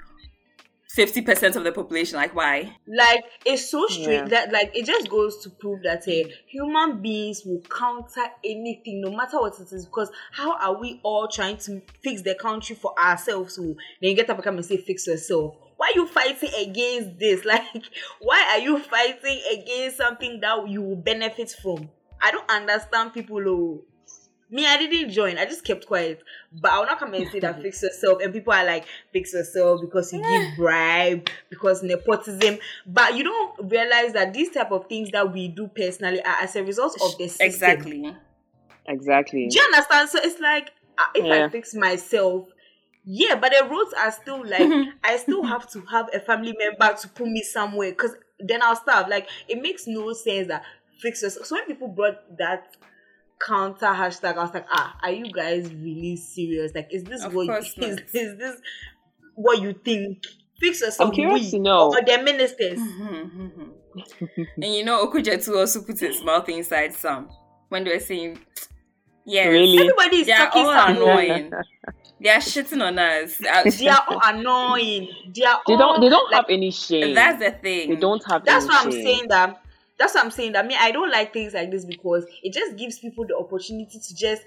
fifty 0.94 1.22
percent 1.22 1.56
of 1.56 1.64
the 1.64 1.72
population. 1.72 2.16
Like 2.16 2.34
why? 2.34 2.76
like 2.86 3.24
it's 3.44 3.68
so 3.70 3.86
strange 3.86 4.08
Yeah. 4.08 4.28
that 4.28 4.52
like 4.52 4.70
it 4.76 4.86
just 4.86 5.08
goes 5.08 5.42
to 5.42 5.50
prove 5.50 5.82
that 5.82 6.06
uh, 6.06 6.28
human 6.46 7.02
beings 7.02 7.42
will 7.44 7.60
counter 7.62 8.26
anything 8.44 9.00
no 9.00 9.10
matter 9.10 9.40
what 9.40 9.54
it 9.60 9.72
is 9.72 9.86
because 9.86 10.10
how 10.32 10.56
are 10.58 10.78
we 10.80 11.00
all 11.02 11.28
trying 11.28 11.56
to 11.58 11.80
fix 12.02 12.22
the 12.22 12.34
country 12.34 12.76
for 12.76 12.94
ourselves 12.98 13.56
so 13.56 13.62
then 13.62 14.10
you 14.10 14.14
get 14.14 14.28
up 14.30 14.36
and 14.36 14.44
come 14.44 14.56
and 14.56 14.64
say 14.64 14.76
fix 14.76 15.06
yourself 15.06 15.54
why 15.76 15.90
are 15.94 15.98
you 15.98 16.06
fighting 16.06 16.50
against 16.60 17.18
this 17.18 17.44
like 17.52 17.84
why 18.20 18.44
are 18.52 18.58
you 18.60 18.78
fighting 18.78 19.40
against 19.52 19.96
something 19.96 20.40
that 20.40 20.68
you 20.68 20.82
will 20.82 20.96
benefit 20.96 21.50
from 21.62 21.88
i 22.22 22.30
don't 22.30 22.48
understand 22.50 23.12
people 23.12 23.40
oh 23.46 23.84
me, 24.54 24.66
I 24.66 24.76
didn't 24.78 25.10
join. 25.10 25.36
I 25.38 25.44
just 25.44 25.64
kept 25.64 25.86
quiet. 25.86 26.22
But 26.52 26.72
I'll 26.72 26.86
not 26.86 26.98
come 26.98 27.14
and 27.14 27.28
say 27.28 27.40
that 27.40 27.60
fix 27.60 27.82
yourself. 27.82 28.20
And 28.22 28.32
people 28.32 28.52
are 28.52 28.64
like, 28.64 28.86
fix 29.12 29.32
yourself 29.34 29.80
because 29.80 30.12
you 30.12 30.20
give 30.22 30.54
bribe, 30.56 31.28
because 31.50 31.82
nepotism. 31.82 32.58
But 32.86 33.16
you 33.16 33.24
don't 33.24 33.70
realize 33.70 34.12
that 34.12 34.32
these 34.32 34.50
type 34.50 34.70
of 34.70 34.86
things 34.88 35.10
that 35.10 35.32
we 35.32 35.48
do 35.48 35.68
personally 35.68 36.22
are 36.22 36.36
as 36.42 36.56
a 36.56 36.64
result 36.64 36.96
of 37.00 37.18
the 37.18 37.28
system. 37.28 37.86
Exactly. 37.86 38.16
Exactly. 38.86 39.46
Do 39.46 39.58
you 39.58 39.64
understand? 39.64 40.08
So 40.10 40.18
it's 40.22 40.40
like 40.40 40.72
uh, 40.98 41.06
if 41.14 41.26
Yeah. 41.26 41.30
I 41.30 41.48
fix 41.48 41.74
myself, 41.74 42.48
yeah, 43.04 43.34
but 43.34 43.52
the 43.52 43.66
roads 43.68 43.92
are 43.94 44.10
still 44.12 44.46
like 44.46 44.78
I 45.02 45.16
still 45.18 45.42
have 45.42 45.68
to 45.72 45.80
have 45.82 46.08
a 46.14 46.20
family 46.20 46.54
member 46.58 46.96
to 46.96 47.08
put 47.08 47.26
me 47.28 47.42
somewhere 47.42 47.90
because 47.90 48.16
then 48.38 48.62
I'll 48.62 48.76
starve. 48.76 49.08
Like 49.08 49.28
it 49.48 49.60
makes 49.60 49.86
no 49.86 50.12
sense 50.12 50.48
that 50.48 50.64
fix 51.00 51.22
yourself. 51.22 51.46
So 51.46 51.56
when 51.56 51.66
people 51.66 51.88
brought 51.88 52.36
that 52.38 52.76
counter 53.40 53.86
hashtag, 53.86 54.36
I 54.36 54.42
was 54.42 54.54
like, 54.54 54.66
ah, 54.70 54.96
are 55.02 55.12
you 55.12 55.32
guys 55.32 55.72
really 55.72 56.16
serious? 56.16 56.72
Like, 56.74 56.88
is 56.90 57.04
this 57.04 57.24
Of 57.24 57.34
what 57.34 57.46
course 57.46 57.74
is, 57.78 57.98
is 58.12 58.38
this 58.38 58.56
what 59.34 59.60
you 59.62 59.72
think? 59.84 60.24
Fix 60.60 60.80
yourself. 60.80 61.08
I'm 61.08 61.14
curious 61.14 61.50
to 61.50 61.58
know. 61.58 61.88
Or 61.88 62.02
their 62.02 62.22
ministers. 62.22 62.78
and 64.56 64.74
you 64.74 64.84
know, 64.84 65.06
Okudzeto 65.06 65.56
also 65.58 65.82
put 65.82 65.98
his 65.98 66.22
mouth 66.22 66.48
inside 66.48 66.94
some 66.94 67.28
when 67.68 67.84
they 67.84 67.92
were 67.92 68.00
saying, 68.00 68.38
"Yes, 69.24 69.48
Really? 69.48 69.78
Everybody 69.78 70.16
is 70.18 70.28
talking 70.28 70.64
all 70.64 70.86
annoying. 70.86 71.50
they 72.20 72.30
are 72.30 72.38
shitting 72.38 72.82
on 72.82 72.98
us." 72.98 73.38
They 73.78 73.88
are 73.88 74.04
all 74.08 74.20
annoying. 74.22 75.08
They 75.34 75.44
are 75.44 75.60
They 75.66 75.76
don't. 75.76 76.00
They 76.00 76.08
don't 76.08 76.30
like, 76.30 76.42
have 76.42 76.50
any 76.50 76.70
shame. 76.70 77.14
That's 77.14 77.42
the 77.42 77.50
thing. 77.50 77.90
They 77.90 77.96
don't 77.96 78.22
have. 78.30 78.44
that's 78.44 78.64
any 78.64 78.74
why 78.74 78.80
I'm 78.84 78.92
shame. 78.92 79.02
saying 79.02 79.28
that. 79.28 79.63
That's 79.98 80.14
what 80.14 80.24
I'm 80.24 80.30
saying 80.30 80.52
that. 80.52 80.66
mean, 80.66 80.78
I 80.80 80.90
don't 80.90 81.10
like 81.10 81.32
things 81.32 81.54
like 81.54 81.70
this 81.70 81.84
because 81.84 82.26
it 82.42 82.52
just 82.52 82.76
gives 82.76 82.98
people 82.98 83.26
the 83.26 83.36
opportunity 83.36 83.98
to 83.98 84.14
just 84.14 84.42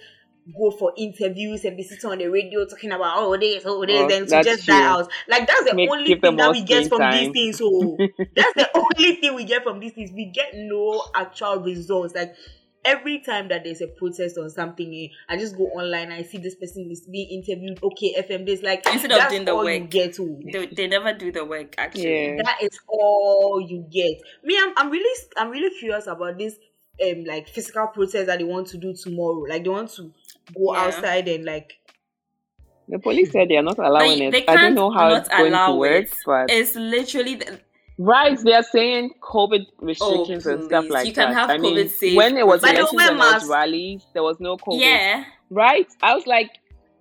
go 0.58 0.72
for 0.72 0.94
interviews 0.98 1.66
and 1.66 1.76
be 1.76 1.84
sitting 1.84 2.10
on 2.10 2.18
the 2.18 2.28
radio 2.28 2.66
talking 2.66 2.92
about 2.92 3.18
oh 3.18 3.36
this, 3.38 3.64
oh 3.66 3.86
this, 3.86 4.00
Oh, 4.02 4.08
then 4.08 4.26
to 4.28 4.44
just 4.44 4.66
die 4.66 4.82
out. 4.86 5.10
Like 5.28 5.46
that's 5.48 5.66
the 5.70 5.76
Make- 5.76 5.90
only 5.90 6.16
thing 6.16 6.36
that 6.38 6.52
we 6.52 6.64
get 6.64 6.88
from 6.88 7.00
time. 7.00 7.14
these 7.34 7.58
things. 7.58 7.62
Oh. 7.62 7.98
So 7.98 8.08
that's 8.36 8.54
the 8.54 8.70
only 8.76 9.16
thing 9.16 9.36
we 9.36 9.44
get 9.46 9.64
from 9.64 9.80
these 9.80 9.94
things. 9.94 10.12
We 10.14 10.26
get 10.26 10.52
no 10.56 11.04
actual 11.16 11.60
results. 11.60 12.16
Like 12.16 12.36
every 12.88 13.19
time 13.19 13.50
that 13.50 13.63
there's 13.63 13.82
a 13.82 13.88
protest 13.88 14.38
on 14.38 14.50
something, 14.50 14.93
eh, 14.93 15.08
I 15.30 15.38
just 15.38 15.56
go 15.58 15.65
online. 15.65 16.12
I 16.12 16.23
see 16.23 16.38
this 16.39 16.56
person 16.56 16.89
is 16.91 17.08
being 17.12 17.30
interviewed. 17.30 17.80
Okay, 17.84 18.15
FM 18.17 18.45
this 18.45 18.62
like 18.63 18.86
Instead 18.88 19.12
of 19.12 19.17
that's 19.19 19.32
doing 19.34 19.45
the 19.45 19.52
all 19.54 19.65
you 19.69 19.82
work. 19.82 19.89
get. 19.91 20.13
To 20.15 20.39
They, 20.52 20.65
they 20.67 20.88
never 20.88 21.13
do 21.13 21.32
the 21.32 21.45
work 21.45 21.76
actually. 21.78 22.36
Yeah. 22.38 22.43
that 22.43 22.58
is 22.62 22.80
all 22.88 23.62
you 23.62 23.86
get. 23.91 24.17
Me, 24.43 24.58
I'm, 24.60 24.73
I'm 24.78 24.89
really 24.89 25.19
I'm 25.38 25.50
really 25.50 25.78
curious 25.78 26.08
about 26.08 26.38
this 26.38 26.58
um 27.04 27.26
like 27.26 27.47
physical 27.47 27.88
protest 27.88 28.28
that 28.28 28.39
they 28.39 28.45
want 28.45 28.67
to 28.67 28.78
do 28.78 28.93
tomorrow. 28.95 29.41
Like 29.47 29.63
they 29.63 29.69
want 29.69 29.91
to 29.91 30.13
go 30.56 30.73
Yeah. 30.73 30.80
outside 30.86 31.28
and 31.28 31.45
like 31.45 31.73
The 32.89 33.00
police 33.00 33.32
said 33.32 33.50
they 33.50 33.58
are 33.58 33.63
not 33.63 33.80
allowing 33.80 34.19
Like, 34.19 34.21
it. 34.21 34.32
they 34.32 34.41
I 34.47 34.56
can't 34.56 34.58
don't 34.58 34.76
know 34.76 34.91
how 34.91 35.10
not 35.10 35.13
it's 35.13 35.30
going 35.30 35.52
allow 35.52 35.67
to 35.67 35.73
work, 35.73 36.08
it. 36.10 36.13
but 36.26 36.50
It's 36.50 36.76
literally 36.76 37.36
the, 37.36 37.60
right, 37.98 38.38
they 38.44 38.54
are 38.54 38.64
saying 38.64 39.12
COVID 39.22 39.66
restrictions 39.80 40.46
and 40.46 40.64
stuff 40.66 40.86
please. 40.86 40.92
like 40.92 41.08
You 41.08 41.14
can 41.14 41.30
that. 41.30 41.36
have 41.36 41.50
I 41.50 41.58
mean, 41.58 41.76
COVID-safe 41.76 42.16
when 42.16 42.38
it 42.38 42.46
was 42.46 42.62
But 42.62 42.72
elections 42.72 42.90
don't 42.92 42.96
wear 42.98 43.12
was 43.12 43.18
masks. 43.34 43.50
rallies, 43.50 44.06
there 44.14 44.24
was 44.24 44.38
no 44.40 44.58
COVID. 44.58 44.80
yeah. 44.80 45.24
Right? 45.50 45.88
I 46.02 46.14
was 46.16 46.28
like, 46.28 46.50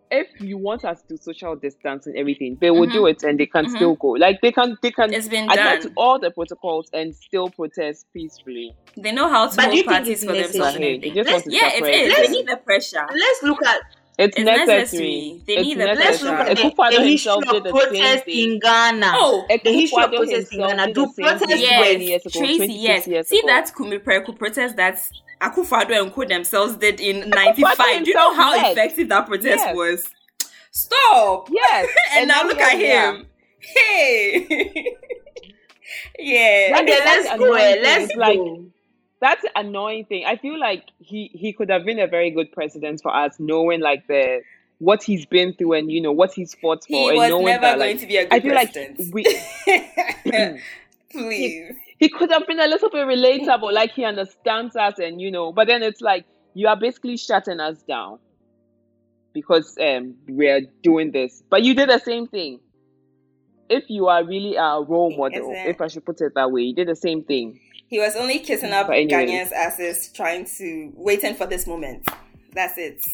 if 0.08 0.28
you 0.40 0.56
want 0.56 0.84
us 0.84 1.02
to 1.02 1.08
do 1.08 1.16
social 1.16 1.56
distance 1.56 2.06
and 2.06 2.16
everything, 2.16 2.56
they 2.60 2.70
will 2.70 2.86
Mhm. 2.86 2.92
do 2.92 3.06
it 3.06 3.24
and 3.24 3.40
they 3.40 3.46
can 3.46 3.66
Mhm. 3.66 3.70
still 3.76 3.94
go. 3.96 4.10
Like 4.10 4.40
they 4.40 4.52
can, 4.52 4.78
they 4.80 4.92
can 4.92 5.12
It's 5.12 5.26
been 5.28 5.50
adhere 5.50 5.64
done. 5.64 5.80
to 5.82 5.92
all 5.96 6.20
the 6.20 6.30
protocols 6.30 6.88
and 6.92 7.12
still 7.12 7.50
protest 7.50 8.06
peacefully. 8.14 8.72
They 8.96 9.10
know 9.10 9.28
how 9.28 9.48
to 9.48 9.56
But 9.56 9.70
do 9.72 9.76
you 9.76 9.82
hold 9.82 9.86
think 9.86 9.86
parties 9.88 10.22
it's 10.22 10.24
for 10.24 10.32
themselves 10.36 10.76
and? 10.76 10.84
Hey, 10.84 10.98
they 11.00 11.10
just 11.10 11.28
want 11.32 11.42
to 11.44 11.50
Yeah, 11.52 11.66
it 11.66 11.72
separate 11.74 11.94
is. 11.94 12.16
They 12.16 12.28
need 12.28 12.46
the 12.46 12.56
pressure. 12.58 13.04
let's 13.12 13.42
look 13.42 13.66
at 13.66 13.80
It's, 14.18 14.34
It's 14.36 14.44
necessary. 14.46 14.78
necessary. 14.78 15.42
They 15.46 15.52
it's 15.56 15.62
need 15.66 15.78
the 15.78 15.84
necessary. 15.84 16.06
let's 16.08 16.22
look 16.22 16.32
at 16.32 16.46
the, 16.56 16.96
the 16.96 17.02
history 17.04 17.32
of 17.32 17.62
did 17.64 17.70
protest 17.70 18.24
in 18.28 18.58
Ghana. 18.60 19.12
Oh, 19.14 19.44
the 19.62 19.72
history 19.72 20.02
of 20.04 20.10
Akufo-Addo 20.10 20.16
protest 20.16 20.52
in 20.54 20.58
Ghana. 20.60 20.92
Do 20.94 21.06
the 21.06 21.22
protest 21.22 21.60
yes, 21.60 21.86
20 21.90 22.04
years 22.06 22.26
ago, 22.26 22.38
Tracy, 22.40 22.56
26 22.56 22.82
yes. 22.82 23.06
years 23.08 23.28
See 23.28 23.38
ago. 23.40 23.46
that 23.48 23.72
Kume 23.76 23.98
Preko 24.02 24.38
protest 24.38 24.76
that 24.76 24.98
Akufo-Addo 25.42 26.02
and 26.02 26.12
Co 26.14 26.24
themselves 26.24 26.76
did 26.78 26.98
in 27.00 27.28
'95. 27.28 28.04
Do 28.04 28.10
you 28.10 28.14
know 28.14 28.34
how 28.34 28.52
led. 28.52 28.72
effective 28.72 29.08
that 29.10 29.26
protest 29.26 29.64
Yes. 29.66 29.76
was? 29.76 30.08
Stop. 30.70 31.48
Yes. 31.52 31.88
and, 32.14 32.28
now 32.28 32.42
look 32.46 32.58
at 32.58 32.76
we 32.78 32.90
are. 32.90 33.16
him. 33.16 33.26
Hey. 33.58 34.46
yeah. 36.18 36.78
Okay, 36.80 36.86
let's 37.04 37.26
That's 37.28 37.38
go. 37.38 37.52
eh, 37.52 37.76
Let's 37.82 38.14
like- 38.16 38.38
go. 38.38 38.64
That's 39.20 39.42
the 39.42 39.50
annoying 39.58 40.04
thing. 40.06 40.24
I 40.26 40.36
feel 40.36 40.58
like 40.58 40.84
he 40.98 41.30
he 41.32 41.52
could 41.52 41.70
have 41.70 41.84
been 41.84 41.98
a 41.98 42.06
very 42.06 42.30
good 42.30 42.52
president 42.52 43.00
for 43.02 43.14
us, 43.14 43.36
knowing 43.38 43.80
like 43.80 44.06
the 44.06 44.42
what 44.78 45.02
he's 45.02 45.24
been 45.24 45.54
through 45.54 45.72
and 45.72 45.90
you 45.90 46.00
know 46.02 46.12
what 46.12 46.32
he's 46.34 46.54
fought 46.54 46.84
for, 46.84 46.86
He 46.88 47.08
and 47.08 47.16
was 47.16 47.30
knowing 47.30 47.46
never 47.46 47.62
that 47.62 47.78
going 47.78 47.90
like 47.92 48.00
to 48.00 48.06
be 48.06 48.16
a 48.18 48.24
good 48.24 48.32
I 48.34 48.40
feel 48.40 48.54
like 48.54 48.72
president. 48.72 49.14
we 49.14 49.24
Please. 51.10 51.74
he 51.98 52.08
could 52.10 52.30
have 52.30 52.46
been 52.46 52.60
a 52.60 52.66
little 52.68 52.90
bit 52.90 53.06
relatable, 53.06 53.72
like 53.72 53.92
he 53.92 54.04
understands 54.04 54.76
us, 54.76 54.98
and 54.98 55.20
you 55.20 55.30
know. 55.30 55.52
But 55.52 55.66
then 55.68 55.82
it's 55.82 56.00
like 56.02 56.26
you 56.54 56.68
are 56.68 56.76
basically 56.76 57.16
shutting 57.16 57.58
us 57.60 57.82
down 57.82 58.18
because 59.32 59.76
um 59.80 60.14
we're 60.28 60.62
doing 60.82 61.10
this. 61.12 61.42
But 61.48 61.62
you 61.62 61.74
did 61.74 61.88
the 61.88 61.98
same 62.00 62.26
thing. 62.26 62.60
If 63.68 63.84
you 63.88 64.06
are 64.08 64.24
really 64.24 64.56
a 64.56 64.80
role 64.80 65.16
model, 65.16 65.52
if 65.54 65.80
I 65.80 65.88
should 65.88 66.04
put 66.04 66.20
it 66.20 66.32
that 66.34 66.50
way, 66.50 66.62
you 66.62 66.74
did 66.74 66.88
the 66.88 66.96
same 66.96 67.24
thing. 67.24 67.60
He 67.88 67.98
was 67.98 68.16
only 68.16 68.40
kissing 68.40 68.72
up 68.72 68.88
anyway. 68.90 69.26
Ghanaians' 69.26 69.52
asses, 69.52 70.10
trying 70.12 70.46
to 70.58 70.92
waiting 70.94 71.34
for 71.34 71.46
this 71.46 71.66
moment. 71.66 72.08
That's 72.52 72.76
it. 72.78 73.04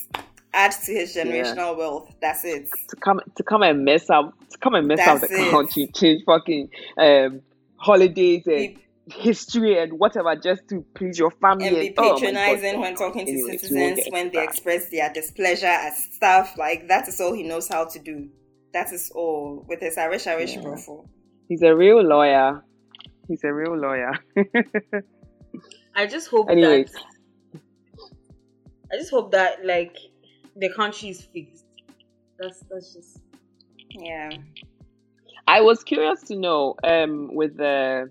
Add 0.54 0.72
to 0.84 0.92
his 0.92 1.14
generational 1.14 1.76
wealth. 1.76 2.14
That's 2.20 2.44
it. 2.44 2.68
To 2.88 2.96
come 2.96 3.20
to 3.36 3.42
come 3.42 3.62
and 3.62 3.84
mess 3.84 4.08
up, 4.10 4.34
to 4.50 4.58
come 4.58 4.74
and 4.74 4.86
mess 4.86 5.00
up 5.00 5.20
the 5.20 5.28
it. 5.30 5.50
country, 5.50 5.88
change 5.94 6.22
fucking 6.24 6.70
um 6.98 7.40
holidays 7.76 8.46
and 8.46 8.78
history 9.06 9.78
and 9.78 9.98
whatever, 9.98 10.36
just 10.36 10.68
to 10.68 10.84
please 10.94 11.18
your 11.18 11.30
family 11.32 11.66
and 11.66 11.76
be 11.76 11.94
oh 11.98 12.14
patronizing 12.14 12.80
when 12.80 12.94
talking 12.94 13.26
to 13.26 13.32
Anyways, 13.32 13.60
citizens 13.60 14.00
when 14.10 14.30
they 14.30 14.42
express 14.42 14.88
their 14.90 15.12
displeasure 15.12 15.66
at 15.66 15.94
stuff. 15.96 16.56
Like 16.56 16.88
that 16.88 17.08
is 17.08 17.20
all 17.20 17.32
he 17.32 17.42
knows 17.42 17.68
how 17.68 17.86
to 17.86 17.98
do. 17.98 18.28
That 18.72 18.92
is 18.92 19.10
all 19.14 19.64
with 19.68 19.80
his 19.80 19.98
Irish 19.98 20.26
Irish 20.26 20.54
Yeah. 20.56 20.62
profile. 20.62 21.08
He's 21.48 21.62
a 21.62 21.74
real 21.74 22.02
lawyer. 22.02 22.64
He's 23.28 23.44
a 23.44 23.52
real 23.52 23.76
lawyer. 23.76 24.12
I 25.94 26.06
just 26.06 26.28
hope 26.28 26.50
Anyways. 26.50 26.92
that 26.92 27.60
I 28.92 28.96
just 28.96 29.10
hope 29.10 29.30
that 29.32 29.64
like 29.64 29.96
the 30.56 30.70
country 30.74 31.10
is 31.10 31.20
fixed. 31.22 31.64
That's 32.38 32.60
that's 32.70 32.94
just 32.94 33.18
Yeah. 33.90 34.30
I 35.46 35.60
was 35.60 35.82
curious 35.82 36.22
to 36.24 36.36
know, 36.36 36.76
um, 36.84 37.34
with 37.34 37.56
the 37.56 38.10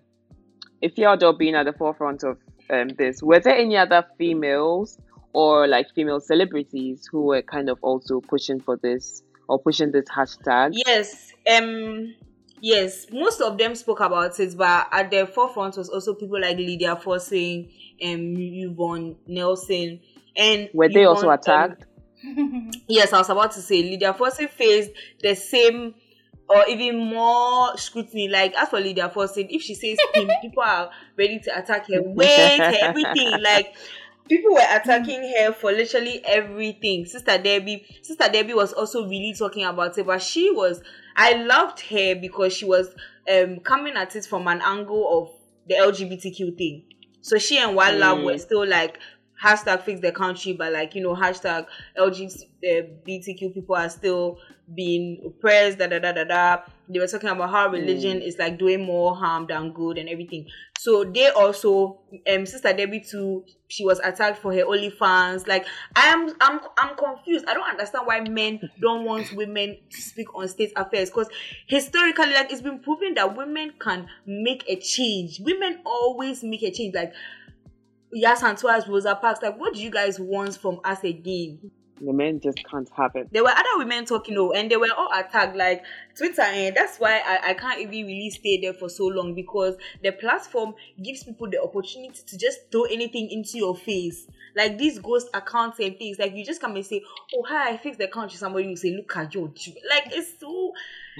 Efia 0.84 1.14
Odo 1.14 1.34
being 1.34 1.56
at 1.56 1.64
the 1.66 1.74
forefront 1.74 2.24
of 2.24 2.38
um, 2.70 2.90
this, 2.90 3.24
were 3.24 3.40
there 3.40 3.56
any 3.56 3.78
other 3.78 4.06
females 4.18 4.98
or 5.34 5.66
like 5.68 5.88
female 5.96 6.20
celebrities 6.20 7.08
who 7.10 7.22
were 7.24 7.42
kind 7.42 7.70
of 7.70 7.78
also 7.82 8.20
pushing 8.22 8.60
for 8.60 8.78
this 8.78 9.24
or 9.52 9.60
pushing 9.60 9.92
this 9.92 10.06
hashtag? 10.10 10.72
yes. 10.74 11.34
Um 11.52 12.16
yes, 12.62 13.08
most 13.12 13.42
of 13.42 13.58
them 13.58 13.76
spoke 13.76 14.00
about 14.00 14.40
it, 14.40 14.58
but 14.58 14.88
at 14.92 15.12
the 15.12 15.28
forefront 15.28 15.78
was 15.78 15.90
also 15.90 16.14
people 16.14 16.40
like 16.40 16.58
Lydia 16.58 16.96
Forson 16.96 17.72
and 18.02 18.38
Yvonne 18.38 19.16
Nelson. 19.28 20.00
And 20.36 20.70
Were 20.74 20.90
they 20.90 21.06
also 21.06 21.30
Yvonne, 21.30 21.34
um, 21.34 21.40
attacked? 21.40 21.86
Yes, 22.88 23.14
I 23.14 23.18
was 23.18 23.30
about 23.30 23.52
to 23.54 23.62
say 23.62 23.82
Lydia 23.82 24.14
Forson 24.14 24.50
faced 24.50 24.92
the 25.22 25.36
same 25.36 25.96
or 26.52 26.66
even 26.68 26.98
more 26.98 27.78
scrutiny. 27.78 28.28
Like 28.28 28.54
as 28.56 28.70
for 28.70 28.80
Lydia 28.80 29.10
Forson, 29.10 29.48
if 29.50 29.62
she 29.62 29.74
says 29.74 29.98
pimp, 30.14 30.30
people 30.42 30.64
are 30.64 30.90
ready 31.18 31.40
to 31.40 31.58
attack 31.58 31.88
her 31.88 32.02
weight, 32.02 32.60
her 32.60 32.76
everything. 32.82 33.42
Like 33.42 33.76
people 34.32 34.54
were 34.54 34.60
attacking 34.76 35.22
her 35.38 35.52
for 35.52 35.72
literally 35.72 36.22
everything. 36.26 37.06
Sister 37.06 37.38
Debbie, 37.38 37.86
Sister 38.02 38.30
Debbie 38.32 38.54
was 38.54 38.72
also 38.74 39.04
really 39.08 39.34
talking 39.38 39.66
about 39.66 39.98
it, 39.98 40.06
but 40.06 40.22
she 40.22 40.50
was. 40.52 40.82
I 41.16 41.34
loved 41.34 41.82
her 41.82 42.16
because 42.16 42.54
she 42.56 42.66
was 42.66 42.88
um 43.32 43.60
coming 43.60 43.96
at 43.96 44.16
it 44.16 44.26
from 44.26 44.48
an 44.48 44.62
angle 44.62 45.20
of 45.22 45.30
the 45.68 45.76
LGBTQ 45.76 46.58
thing. 46.58 46.86
So 47.22 47.38
she 47.38 47.58
and 47.58 47.76
Love 47.76 48.20
Mm. 48.20 48.24
were 48.26 48.38
still 48.38 48.66
like 48.66 48.98
hashtag 49.44 49.82
fix 49.84 50.00
the 50.02 50.12
country, 50.12 50.54
but 50.54 50.72
like 50.72 50.96
you 50.96 51.04
know 51.04 51.14
hashtag 51.16 51.66
LGBTQ 51.98 53.54
people 53.54 53.76
are 53.76 53.90
still 53.90 54.38
being 54.74 55.22
oppressed. 55.26 55.80
Da 55.80 55.88
da 55.88 56.00
da 56.00 56.12
da 56.12 56.24
da. 56.24 56.58
They 56.90 57.00
were 57.00 57.08
talking 57.08 57.30
about 57.30 57.50
how 57.50 57.70
religion 57.70 58.22
is 58.22 58.38
like 58.38 58.58
doing 58.58 58.86
more 58.86 59.16
harm 59.16 59.48
than 59.48 59.72
good 59.74 59.98
and 59.98 60.10
everything. 60.10 60.48
So 60.80 61.04
they 61.04 61.30
also, 61.30 62.00
um, 62.32 62.46
Sister 62.46 62.74
Debbie 62.74 63.02
too. 63.02 63.46
She 63.68 63.86
was 63.86 64.00
attacked 64.00 64.40
for 64.40 64.54
her 64.54 64.66
OnlyFans. 64.66 65.48
Like 65.48 65.66
I 65.96 66.08
am, 66.08 66.30
I'm, 66.42 66.60
I'm 66.78 66.96
confused. 66.98 67.46
I 67.48 67.54
don't 67.54 67.70
understand 67.70 68.06
why 68.08 68.20
men 68.22 68.60
don't 68.82 69.06
want 69.06 69.32
women 69.34 69.78
to 69.90 70.02
speak 70.02 70.34
on 70.36 70.48
state 70.48 70.74
affairs 70.76 71.10
because 71.10 71.30
historically, 71.68 72.34
like 72.34 72.52
it's 72.52 72.62
been 72.62 72.80
proven 72.80 73.14
that 73.14 73.38
women 73.38 73.74
can 73.80 74.08
make 74.26 74.64
a 74.68 74.76
change. 74.78 75.40
Women 75.40 75.80
always 75.86 76.44
make 76.44 76.64
a 76.64 76.72
change. 76.72 76.96
Like 76.96 77.14
Yaa 78.14 78.36
Asantewaa, 78.36 78.88
Rosa 78.88 79.16
Parks. 79.16 79.42
Like, 79.42 79.58
what 79.58 79.74
do 79.74 79.82
you 79.82 79.90
guys 79.90 80.20
want 80.20 80.58
from 80.58 80.80
us 80.84 81.04
again? 81.04 81.72
The 82.04 82.14
men 82.14 82.40
just 82.40 82.60
can't 82.70 82.90
have 82.98 83.16
it. 83.16 83.32
There 83.32 83.44
were 83.44 83.52
other 83.52 83.78
women 83.78 84.06
talking, 84.06 84.36
oh, 84.38 84.52
and 84.52 84.72
they 84.72 84.78
were 84.78 84.92
all 84.98 85.10
attacked. 85.14 85.56
Like 85.56 85.84
Twitter, 86.16 86.42
and 86.42 86.76
that's 86.76 86.98
why 86.98 87.22
I, 87.26 87.50
I 87.50 87.54
can't 87.54 87.80
even 87.80 88.08
really 88.08 88.30
stay 88.32 88.60
there 88.60 88.74
for 88.74 88.90
so 88.90 89.06
long 89.06 89.36
because 89.36 89.76
the 90.02 90.12
platform 90.12 90.74
gives 91.02 91.24
people 91.24 91.50
the 91.50 91.62
opportunity 91.62 92.22
to 92.26 92.38
just 92.38 92.72
throw 92.72 92.84
anything 92.86 93.30
into 93.30 93.58
your 93.58 93.76
face. 93.76 94.28
Like 94.56 94.78
these 94.78 95.00
ghost 95.00 95.30
accounts 95.34 95.80
and 95.80 95.98
things. 95.98 96.18
Like 96.20 96.34
you 96.36 96.44
just 96.44 96.60
come 96.60 96.76
and 96.76 96.86
say, 96.86 97.04
Oh, 97.36 97.44
hi, 97.48 97.72
I 97.72 97.78
fixed 97.78 98.00
the 98.00 98.08
country. 98.08 98.38
Somebody 98.38 98.68
will 98.68 98.76
say, 98.78 98.96
Look 98.96 99.16
at 99.16 99.34
your. 99.34 99.48
Like 99.48 100.08
it's 100.08 100.40
so 100.40 100.74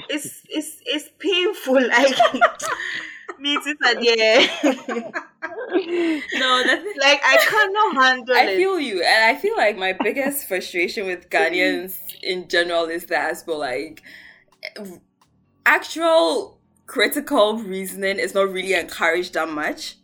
it's 0.10 0.42
it's 0.50 0.82
it's 0.86 1.10
painful. 1.20 1.76
Like 1.92 2.16
me 3.40 3.58
Twitter, 3.58 4.00
yeah. 4.02 5.12
No, 6.34 6.64
that's 6.64 6.86
like 7.02 7.22
I 7.24 7.38
cannot 7.38 8.04
handle 8.04 8.36
I 8.36 8.40
it. 8.42 8.50
I 8.50 8.56
feel 8.58 8.80
you, 8.80 9.04
and 9.04 9.36
I 9.36 9.40
feel 9.40 9.56
like 9.58 9.78
my 9.78 9.94
biggest 9.94 10.48
frustration 10.48 11.06
with 11.08 11.30
Ghanaians 11.30 11.98
in 12.22 12.48
general 12.48 12.86
is 12.86 13.06
that 13.08 13.32
as 13.32 13.44
well, 13.46 13.60
like 13.60 14.02
actual 15.66 16.60
critical 16.88 17.58
reasoning 17.58 18.20
is 18.20 18.34
not 18.34 18.52
really 18.52 18.74
encouraged 18.74 19.34
that 19.34 19.50
much. 19.50 19.96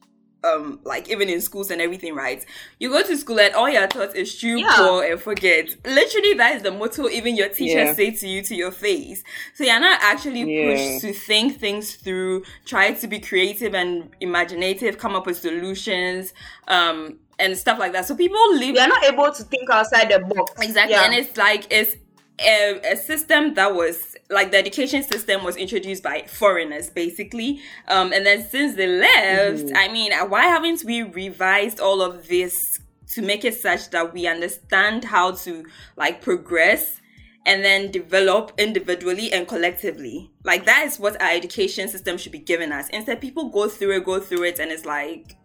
Um, 0.48 0.80
like 0.84 1.10
even 1.10 1.30
in 1.30 1.42
schools 1.42 1.72
and 1.72 1.82
everything, 1.82 2.16
right? 2.16 2.46
You 2.80 2.90
go 2.90 3.02
to 3.04 3.18
school 3.18 3.40
and 3.40 3.54
all 3.54 3.70
you're 3.70 3.88
taught 3.88 4.16
is 4.16 4.32
shoot 4.32 4.60
Yeah. 4.60 4.74
poor 4.78 5.04
and 5.04 5.20
forget. 5.20 5.70
Literally, 5.86 6.34
that 6.36 6.56
is 6.56 6.64
the 6.64 6.72
motto 6.72 7.10
even 7.10 7.36
your 7.36 7.50
teachers 7.50 7.88
Yeah. 7.90 7.94
say 7.94 8.12
to 8.12 8.28
you 8.28 8.42
to 8.44 8.56
your 8.56 8.72
face. 8.72 9.24
So 9.56 9.64
you're 9.64 9.80
not 9.80 10.00
actually 10.02 10.46
pushed 10.46 11.02
to 11.02 11.14
think 11.14 11.60
things 11.60 11.96
through, 11.96 12.44
try 12.66 12.94
to 12.94 13.08
be 13.08 13.20
creative 13.20 13.74
and 13.76 14.10
imaginative, 14.22 14.98
come 14.98 15.16
up 15.16 15.26
with 15.26 15.38
solutions, 15.38 16.34
um, 16.68 17.20
and 17.40 17.56
stuff 17.58 17.78
like 17.78 17.92
that. 17.94 18.06
So 18.06 18.16
people 18.16 18.56
live 18.56 18.78
are 18.78 18.88
not 18.88 19.04
able 19.04 19.32
to 19.32 19.44
think 19.44 19.70
outside 19.70 20.10
the 20.10 20.20
box. 20.20 20.54
Exactly, 20.62 20.96
and 20.96 21.14
it's 21.14 21.38
like 21.38 21.66
it's 21.70 21.96
a, 22.40 22.80
a 22.92 22.96
system 22.96 23.56
that 23.56 23.74
was 23.74 24.16
like 24.30 24.52
the 24.52 24.58
education 24.58 25.04
system 25.04 25.44
was 25.44 25.56
introduced 25.56 26.04
by 26.04 26.24
foreigners, 26.28 26.90
basically. 26.90 27.62
Um, 27.88 28.14
and 28.14 28.26
then 28.26 28.48
since 28.48 28.76
they 28.76 28.88
left, 28.88 29.72
I 29.76 29.92
mean, 29.92 30.12
why 30.30 30.44
haven't 30.44 30.84
we 30.84 31.04
revised 31.04 31.80
all 31.80 32.02
of 32.02 32.28
this 32.28 32.80
to 33.14 33.22
make 33.22 33.46
it 33.46 33.56
such 33.56 33.90
that 33.92 34.14
we 34.14 34.28
understand 34.28 35.06
how 35.06 35.32
to 35.32 35.66
like 35.96 36.22
progress? 36.22 37.02
And 37.46 37.64
then 37.64 37.92
develop 37.92 38.52
individually 38.58 39.32
and 39.32 39.48
collectively. 39.48 40.30
Like 40.44 40.66
that 40.66 40.86
is 40.86 41.00
what 41.00 41.22
our 41.22 41.30
education 41.30 41.88
system 41.88 42.18
should 42.18 42.34
be 42.34 42.40
giving 42.40 42.74
us. 42.74 42.90
Instead, 42.90 43.22
people 43.22 43.48
go 43.48 43.70
through 43.70 43.96
it, 43.96 44.04
go 44.04 44.20
through 44.20 44.44
it, 44.44 44.60
and 44.60 44.70
it's 44.70 44.84
like 44.84 45.37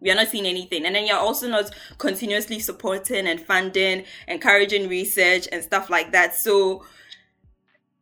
we 0.00 0.10
are 0.10 0.14
not 0.14 0.28
seeing 0.28 0.46
anything. 0.46 0.86
And 0.86 0.94
then 0.94 1.06
you're 1.06 1.16
also 1.18 1.48
not 1.48 1.70
continuously 1.98 2.60
supporting 2.60 3.26
and 3.26 3.40
funding, 3.40 4.04
encouraging 4.26 4.88
research 4.88 5.48
and 5.50 5.62
stuff 5.62 5.90
like 5.90 6.12
that. 6.12 6.34
So 6.34 6.84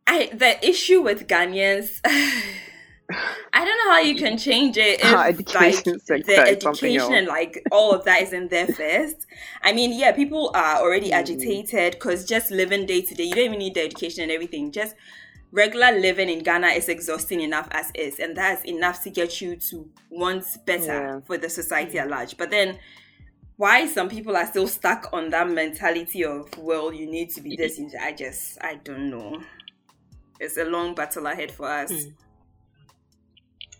I 0.05 0.29
the 0.33 0.65
issue 0.67 1.01
with 1.01 1.27
Ghanaians 1.27 1.99
I 3.53 3.63
don't 3.63 3.77
know 3.85 3.93
how 3.93 3.99
you 3.99 4.15
can 4.15 4.37
change 4.37 4.75
it 4.77 4.99
if 4.99 5.13
like 5.55 5.75
education 5.75 5.97
the 6.07 6.39
education 6.39 7.13
and 7.13 7.27
like 7.27 7.63
all 7.71 7.93
of 7.93 8.03
that 8.03 8.21
isn't 8.23 8.49
there 8.49 8.67
first. 8.67 9.25
I 9.61 9.71
mean, 9.71 9.97
yeah, 9.97 10.11
people 10.11 10.51
are 10.53 10.77
already 10.81 11.11
Mm. 11.11 11.19
agitated 11.19 11.93
because 11.93 12.25
just 12.25 12.51
living 12.51 12.85
day 12.85 13.01
to 13.01 13.15
day, 13.15 13.23
you 13.23 13.33
don't 13.35 13.45
even 13.45 13.59
need 13.59 13.75
the 13.75 13.81
education 13.81 14.23
and 14.23 14.31
everything. 14.31 14.73
Just 14.73 14.93
regular 15.51 15.91
living 15.99 16.29
in 16.29 16.39
Ghana 16.43 16.67
is 16.67 16.89
exhausting 16.89 17.41
enough 17.41 17.67
as 17.71 17.91
is, 17.95 18.19
and 18.19 18.35
that's 18.35 18.63
enough 18.65 19.03
to 19.03 19.09
get 19.09 19.41
you 19.41 19.55
to 19.55 19.89
want 20.09 20.45
better 20.65 20.85
Yeah. 20.85 21.19
for 21.25 21.37
the 21.37 21.49
society 21.49 21.99
at 21.99 22.09
large. 22.09 22.37
But 22.37 22.49
then 22.51 22.79
why 23.55 23.87
some 23.87 24.07
people 24.09 24.37
are 24.37 24.45
still 24.45 24.67
stuck 24.67 25.09
on 25.13 25.29
that 25.31 25.49
mentality 25.49 26.23
of 26.23 26.47
well 26.59 26.93
you 26.93 27.07
need 27.09 27.27
to 27.31 27.41
be 27.41 27.55
this 27.55 27.81
i 27.99 28.11
just 28.11 28.55
i 28.61 28.75
don't 28.75 29.09
know 29.09 29.41
it's 30.39 30.57
a 30.57 30.63
long 30.63 30.93
battle 30.93 31.25
ahead 31.25 31.51
for 31.51 31.67
us 31.67 31.89
Hmm. 31.91 32.09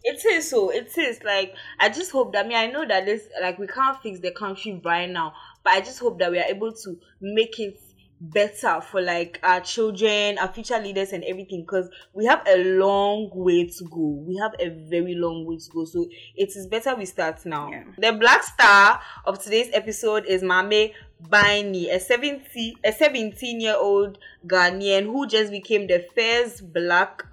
It 0.04 0.24
is 0.26 0.50
so. 0.50 0.70
It 0.70 0.98
is 0.98 1.22
like 1.24 1.54
I 1.80 1.90
just 1.90 2.12
hope 2.12 2.32
that 2.34 2.46
I 2.46 2.48
mean 2.48 2.58
I 2.58 2.68
know 2.68 2.88
that 2.88 3.06
this 3.06 3.24
like 3.42 3.60
we 3.60 3.68
can't 3.68 4.02
fix 4.02 4.20
the 4.20 4.32
country 4.32 4.80
right 4.86 5.10
now, 5.10 5.34
but 5.64 5.74
I 5.74 5.82
just 5.82 6.00
hope 6.00 6.18
that 6.20 6.32
we 6.32 6.40
are 6.40 6.46
able 6.46 6.72
to 6.72 6.98
make 7.20 7.60
it 7.60 7.78
better 8.20 8.82
for 8.82 9.02
like 9.02 9.40
our 9.44 9.60
children, 9.62 10.38
our 10.38 10.52
future 10.52 10.80
leaders, 10.80 11.12
and 11.12 11.24
everything. 11.24 11.62
Because 11.62 11.90
we 12.14 12.26
have 12.26 12.42
a 12.48 12.64
long 12.78 13.30
way 13.34 13.68
to 13.68 13.84
go. 13.86 14.24
We 14.26 14.38
have 14.38 14.54
a 14.60 14.70
very 14.70 15.16
long 15.16 15.46
way 15.46 15.58
to 15.58 15.70
go. 15.70 15.86
So 15.86 16.08
it 16.36 16.50
is 16.56 16.68
better 16.68 16.96
we 16.96 17.06
start 17.06 17.46
now. 17.46 17.70
Yeah. 17.72 17.84
The 17.98 18.18
black 18.18 18.44
star 18.44 19.00
of 19.26 19.42
today's 19.42 19.70
episode 19.74 20.26
is 20.26 20.42
Maame 20.44 20.94
Biney, 21.30 21.94
a 21.94 22.00
70 22.00 22.78
a 22.84 22.92
17 22.92 23.60
year 23.60 23.76
old 23.78 24.18
Ghanaian 24.46 25.06
who 25.06 25.28
just 25.28 25.52
became 25.52 25.88
the 25.88 26.06
first 26.16 26.72
black 26.74 27.24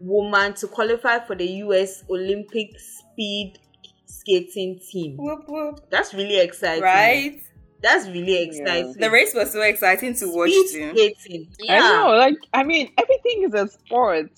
woman 0.00 0.54
to 0.54 0.68
qualify 0.68 1.18
for 1.18 1.34
the 1.34 1.46
US 1.64 2.04
Olympic 2.08 2.78
speed 2.78 3.58
skating 4.06 4.78
team. 4.78 5.16
Whoop, 5.16 5.48
whoop. 5.48 5.90
That's 5.90 6.14
really 6.14 6.38
exciting. 6.38 6.82
right 6.82 7.42
That's 7.80 8.06
really 8.08 8.42
exciting. 8.42 8.94
the 8.94 9.10
race 9.10 9.34
was 9.34 9.52
so 9.52 9.62
exciting 9.62 10.14
to 10.14 10.34
watch 10.34 10.50
speed 10.50 10.72
too 10.72 11.14
skating. 11.14 11.48
I 11.68 11.78
know, 11.78 12.16
like 12.16 12.36
I 12.52 12.64
mean, 12.64 12.90
everything 12.98 13.44
is 13.44 13.54
a 13.54 13.68
sport. 13.68 14.30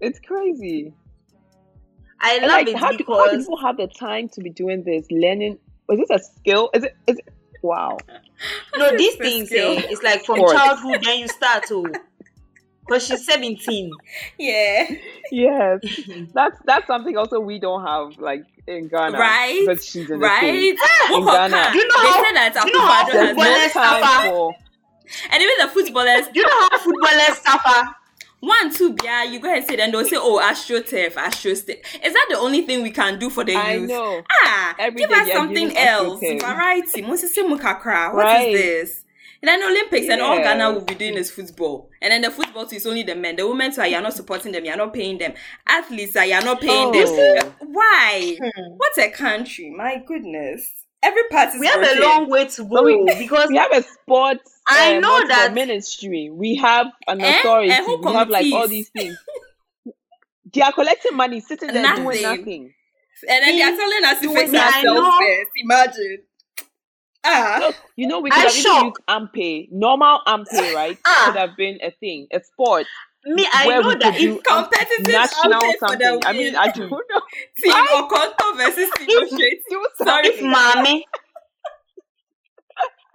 It's 0.00 0.18
crazy. 0.20 0.92
I 2.20 2.38
love 2.38 2.48
like, 2.50 2.68
it 2.68 2.76
how, 2.76 2.90
do, 2.90 2.90
how 2.90 2.90
do 2.92 2.96
because 2.98 3.44
people 3.44 3.58
have 3.58 3.76
the 3.76 3.86
time 3.86 4.28
to 4.30 4.40
be 4.40 4.50
doing 4.50 4.82
this? 4.82 5.06
Learning? 5.10 5.58
Is 5.90 5.98
this 5.98 6.10
a 6.10 6.18
skill? 6.18 6.70
Is 6.74 6.84
it? 6.84 6.96
Is 7.06 7.18
it? 7.18 7.28
Wow. 7.62 7.98
no, 8.76 8.96
these 8.96 9.14
It's 9.14 9.20
a 9.20 9.24
things 9.24 9.52
eh, 9.52 9.86
it's 9.90 10.02
like 10.02 10.24
from 10.24 10.36
Sport. 10.36 10.56
childhood 10.56 11.00
then 11.02 11.20
you 11.20 11.28
start 11.28 11.64
to 11.68 11.86
because 12.86 13.06
she's 13.06 13.24
17. 13.26 13.90
yeah 14.38 14.86
Yes, 15.30 15.80
that's 16.34 16.58
that's 16.64 16.86
something 16.86 17.16
also 17.16 17.40
we 17.40 17.58
don't 17.58 17.84
have 17.84 18.18
like 18.18 18.44
in 18.66 18.88
Ghana. 18.88 19.18
right 19.18 19.62
But 19.66 19.82
she's 19.82 20.08
in 20.10 20.18
the 20.20 20.26
right 20.26 20.38
States. 20.38 20.82
Who 21.08 21.18
In 21.18 21.24
Ghana. 21.26 21.70
You 21.74 21.88
know 21.88 22.02
they 22.02 22.08
how- 22.08 22.24
said 22.24 22.34
that 22.36 22.52
do 22.62 22.68
you 22.68 22.74
know 22.74 22.80
how 22.86 23.04
Akufo-Addo 23.04 23.12
There's 23.12 23.26
has 23.26 23.72
footballers 23.72 23.74
no 23.74 23.82
suffer? 23.82 24.28
for 24.28 24.54
and 25.30 25.42
even 25.42 25.54
the 25.60 25.68
footballers 25.68 26.26
you 26.34 26.42
know 26.42 26.68
how 26.70 26.78
footballers 26.78 27.38
suffer? 27.38 27.94
one, 28.40 28.74
two, 28.74 28.94
yeah, 29.02 29.24
you 29.24 29.38
go 29.40 29.46
ahead 29.48 29.60
and 29.60 29.66
say, 29.66 29.76
then 29.76 29.90
they'll 29.90 30.04
say, 30.04 30.16
oh, 30.18 30.38
AstroTurf, 30.38 31.14
AstroStep. 31.14 31.78
Is 32.04 32.12
that 32.12 32.26
the 32.28 32.36
only 32.38 32.60
thing 32.60 32.82
we 32.82 32.90
can 32.90 33.18
do 33.18 33.30
for 33.30 33.42
the 33.42 33.56
I 33.56 33.72
youth? 33.76 33.88
know. 33.88 34.22
Ah, 34.30 34.74
Every 34.78 35.00
give 35.00 35.10
us 35.10 35.32
something 35.32 35.74
else. 35.74 36.20
AstroTurf. 36.20 36.40
Variety. 36.42 37.00
Moses 37.00 37.34
Mukakra. 37.38 38.12
What 38.12 38.42
is 38.42 38.54
this? 38.54 39.03
And 39.44 39.48
then 39.60 39.62
Olympics 39.62 40.08
and 40.08 40.22
all 40.22 40.38
Ghana 40.38 40.72
will 40.72 40.80
be 40.86 40.94
doing 40.94 41.16
is 41.18 41.30
football. 41.30 41.90
And 42.00 42.12
then 42.12 42.22
the 42.22 42.30
football 42.30 42.64
too 42.66 42.76
is 42.76 42.86
only 42.86 43.02
the 43.02 43.14
men. 43.14 43.36
The 43.36 43.46
women 43.46 43.74
too, 43.74 43.82
you're 43.86 44.00
not 44.00 44.14
supporting 44.14 44.52
them, 44.52 44.64
you're 44.64 44.74
not 44.74 44.94
paying 44.94 45.18
them. 45.18 45.34
Athletes 45.68 46.16
are 46.16 46.24
you're 46.24 46.42
not 46.42 46.62
paying 46.62 46.90
Oh. 46.94 47.16
them. 47.42 47.54
Why? 47.60 48.38
Hmm. 48.42 48.72
What 48.78 48.96
a 48.96 49.10
country. 49.10 49.68
My 49.76 50.02
goodness. 50.06 50.72
Every 51.02 51.24
part 51.30 51.52
is 51.52 51.60
We 51.60 51.66
have 51.66 51.82
a 51.82 52.00
long 52.00 52.30
way 52.30 52.46
to 52.46 52.64
But 52.64 52.84
we- 52.84 52.94
go 53.06 53.18
because 53.18 53.48
We 53.50 53.58
have 53.58 53.72
a 53.72 53.82
sports. 53.82 54.50
I 54.66 54.94
um, 54.94 55.02
know 55.02 55.10
what's 55.10 55.24
it 55.24 55.34
called, 55.34 55.48
that- 55.50 55.52
ministry. 55.54 56.30
We 56.32 56.54
have 56.54 56.86
an 57.06 57.20
Eh? 57.20 57.40
authority. 57.40 57.70
Eh, 57.70 57.84
who 57.84 57.98
we 57.98 58.12
have 58.14 58.30
like 58.30 58.50
all 58.54 58.66
these 58.66 58.88
things. 58.96 59.14
they 60.54 60.62
are 60.62 60.72
collecting 60.72 61.14
money, 61.18 61.40
sitting 61.40 61.70
there 61.70 61.82
doing 61.96 62.22
Nothing. 62.22 62.22
nothing. 62.22 62.74
And 63.28 63.44
then 63.44 63.58
they're 63.58 63.76
telling 63.76 64.04
us 64.06 64.20
to 64.20 64.26
Doing 64.28 64.36
fix 64.36 64.54
ourselves 64.54 65.16
first. 65.18 65.50
Imagine. 65.62 66.18
Ah. 67.24 67.72
You 67.96 68.06
know, 68.06 68.20
we 68.20 68.30
I'm 68.30 68.36
could 68.42 68.50
have 68.50 68.56
even 68.58 68.62
shocked. 68.62 68.98
used 68.98 69.08
Ampe, 69.08 69.68
normal 69.72 70.20
Ampe, 70.26 70.74
right? 70.74 70.98
Ah. 71.06 71.22
Could 71.26 71.36
have 71.36 71.56
been 71.56 71.78
a 71.82 71.90
thing, 71.92 72.26
a 72.32 72.40
sport. 72.40 72.86
me, 73.24 73.46
I 73.52 73.68
know 73.80 73.94
that 73.94 74.14
if 74.20 74.42
Competitive 74.42 75.06
national 75.06 75.60
Ampe 75.62 75.78
for 75.78 75.96
the 75.96 76.04
something. 76.04 76.22
I 76.26 76.32
mean, 76.32 76.56
I 76.56 76.68
don't 76.70 76.90
know. 76.90 77.00
Team 77.62 77.72
Okonto 77.72 78.56
versus 78.56 78.90
Team 78.98 79.28
Sorry. 79.96 80.28
if 80.28 80.42
mommy, 80.42 81.06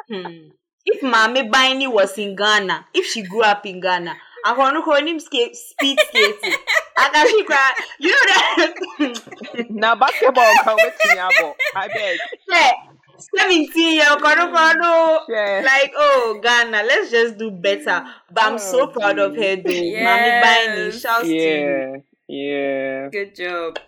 hmm, 0.10 0.50
if 0.86 1.02
Maame 1.02 1.52
Biney 1.52 1.92
was 1.92 2.18
in 2.18 2.36
Ghana, 2.36 2.88
if 2.94 3.06
she 3.06 3.22
grew 3.22 3.44
up 3.44 3.66
in 3.66 3.80
Ghana, 3.80 4.16
I 4.46 4.54
want 4.54 4.76
to 4.78 4.82
call 4.82 4.96
him 5.06 5.20
skate, 5.20 5.56
speed 5.56 6.00
skating. 6.08 6.56
I 6.98 7.44
cry. 7.46 7.72
You 8.00 8.10
know 8.10 8.26
that. 8.28 9.68
Now 9.70 9.96
basketball 9.96 10.44
wait 10.78 10.94
to 11.02 11.10
yabo. 11.10 11.54
I 11.76 11.88
beg. 11.88 12.20
yeah, 12.48 12.72
seventeen 13.20 13.96
year 13.96 14.08
old 14.12 14.22
kono 14.22 14.46
kono. 14.56 15.22
Yeah. 15.28 15.62
Like 15.64 15.94
oh 15.96 16.40
Ghana, 16.42 16.84
let's 16.84 17.12
just 17.12 17.38
do 17.38 17.52
better. 17.52 18.06
But 18.32 18.44
I'm 18.44 18.58
so 18.58 18.80
Oh, 18.82 18.88
proud 18.92 19.20
of 19.20 19.36
her 19.36 19.56
though. 19.58 19.84
Yes. 19.84 20.04
Maame 20.04 20.42
Biney, 20.42 20.92
shouts 21.02 21.36
to 21.40 21.50
you. 21.50 21.78
Yeah, 21.78 21.98
yeah. 22.28 23.10
Good 23.12 23.36
job. 23.36 23.80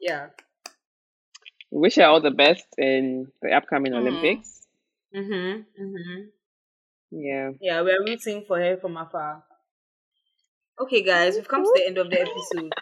Yeah. 0.00 0.28
Wish 1.70 1.94
her 1.96 2.04
all 2.06 2.20
the 2.20 2.30
best 2.32 2.66
in 2.78 3.30
the 3.42 3.52
upcoming 3.52 3.92
Mhm. 3.92 3.98
Olympics. 3.98 4.66
Mhm. 5.14 5.66
Mhm. 5.78 6.32
Yeah. 7.10 7.50
Yeah, 7.60 7.82
we're 7.82 8.04
rooting 8.04 8.44
for 8.46 8.58
her 8.58 8.76
from 8.78 8.96
afar. 8.96 9.44
Okay, 10.80 11.02
guys, 11.02 11.34
we've 11.36 11.48
come 11.48 11.64
to 11.64 11.72
the 11.74 11.86
end 11.86 11.98
of 11.98 12.10
the 12.10 12.20
episode. 12.20 12.72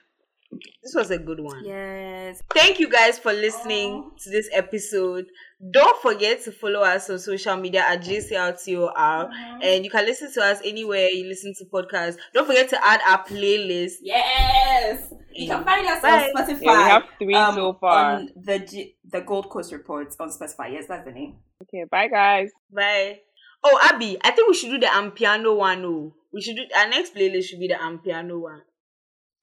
This 0.83 0.95
was 0.95 1.11
a 1.11 1.19
good 1.19 1.41
one. 1.41 1.65
Yes. 1.65 2.43
Thank 2.53 2.79
you 2.79 2.89
guys 2.89 3.19
for 3.19 3.33
listening 3.33 4.11
to 4.23 4.31
this 4.31 4.49
episode. 4.53 5.27
Don't 5.73 6.01
forget 6.03 6.43
to 6.45 6.53
follow 6.53 6.81
us 6.81 7.09
on 7.11 7.19
social 7.19 7.57
media 7.57 7.85
at 7.87 8.03
JCLTOR 8.03 9.31
and 9.63 9.85
you 9.85 9.91
can 9.91 10.05
listen 10.05 10.33
to 10.35 10.43
us 10.43 10.61
anywhere 10.65 11.09
you 11.09 11.27
listen 11.27 11.55
to 11.59 11.65
podcasts. 11.67 12.17
Don't 12.33 12.47
forget 12.47 12.69
to 12.71 12.85
add 12.87 13.01
our 13.09 13.25
playlist. 13.25 13.95
Yes. 14.03 15.13
You 15.33 15.49
can 15.49 15.65
find 15.65 15.87
us 15.87 16.03
Bye. 16.03 16.31
on 16.37 16.47
Spotify. 16.47 16.63
Yeah, 16.63 16.77
we 16.77 16.91
have 16.91 17.03
three 17.19 17.35
um, 17.35 17.55
so 17.55 17.73
far. 17.81 18.15
On 18.15 18.31
the 18.37 18.59
G- 18.61 18.97
the 19.11 19.21
Gold 19.23 19.51
Coast 19.51 19.73
Reports 19.73 20.17
on 20.21 20.29
Spotify. 20.31 20.73
Yes, 20.73 20.87
that's 20.89 21.05
the 21.05 21.13
name. 21.13 21.37
Okay, 21.63 21.85
bye 21.91 22.09
guys. 22.09 22.51
Bye. 22.73 23.21
Oh, 23.65 23.79
Abby, 23.83 24.19
I 24.23 24.31
think 24.31 24.47
we 24.49 24.55
should 24.55 24.71
do 24.71 24.79
the 24.79 24.87
Amapiano 24.87 25.57
one. 25.57 25.85
Oh, 25.85 26.15
we 26.33 26.43
should 26.43 26.57
do 26.57 26.63
our 26.77 26.89
next 26.89 27.15
playlist 27.15 27.45
should 27.45 27.61
be 27.61 27.69
the 27.69 27.75
Amapiano 27.75 28.41
one. 28.41 28.61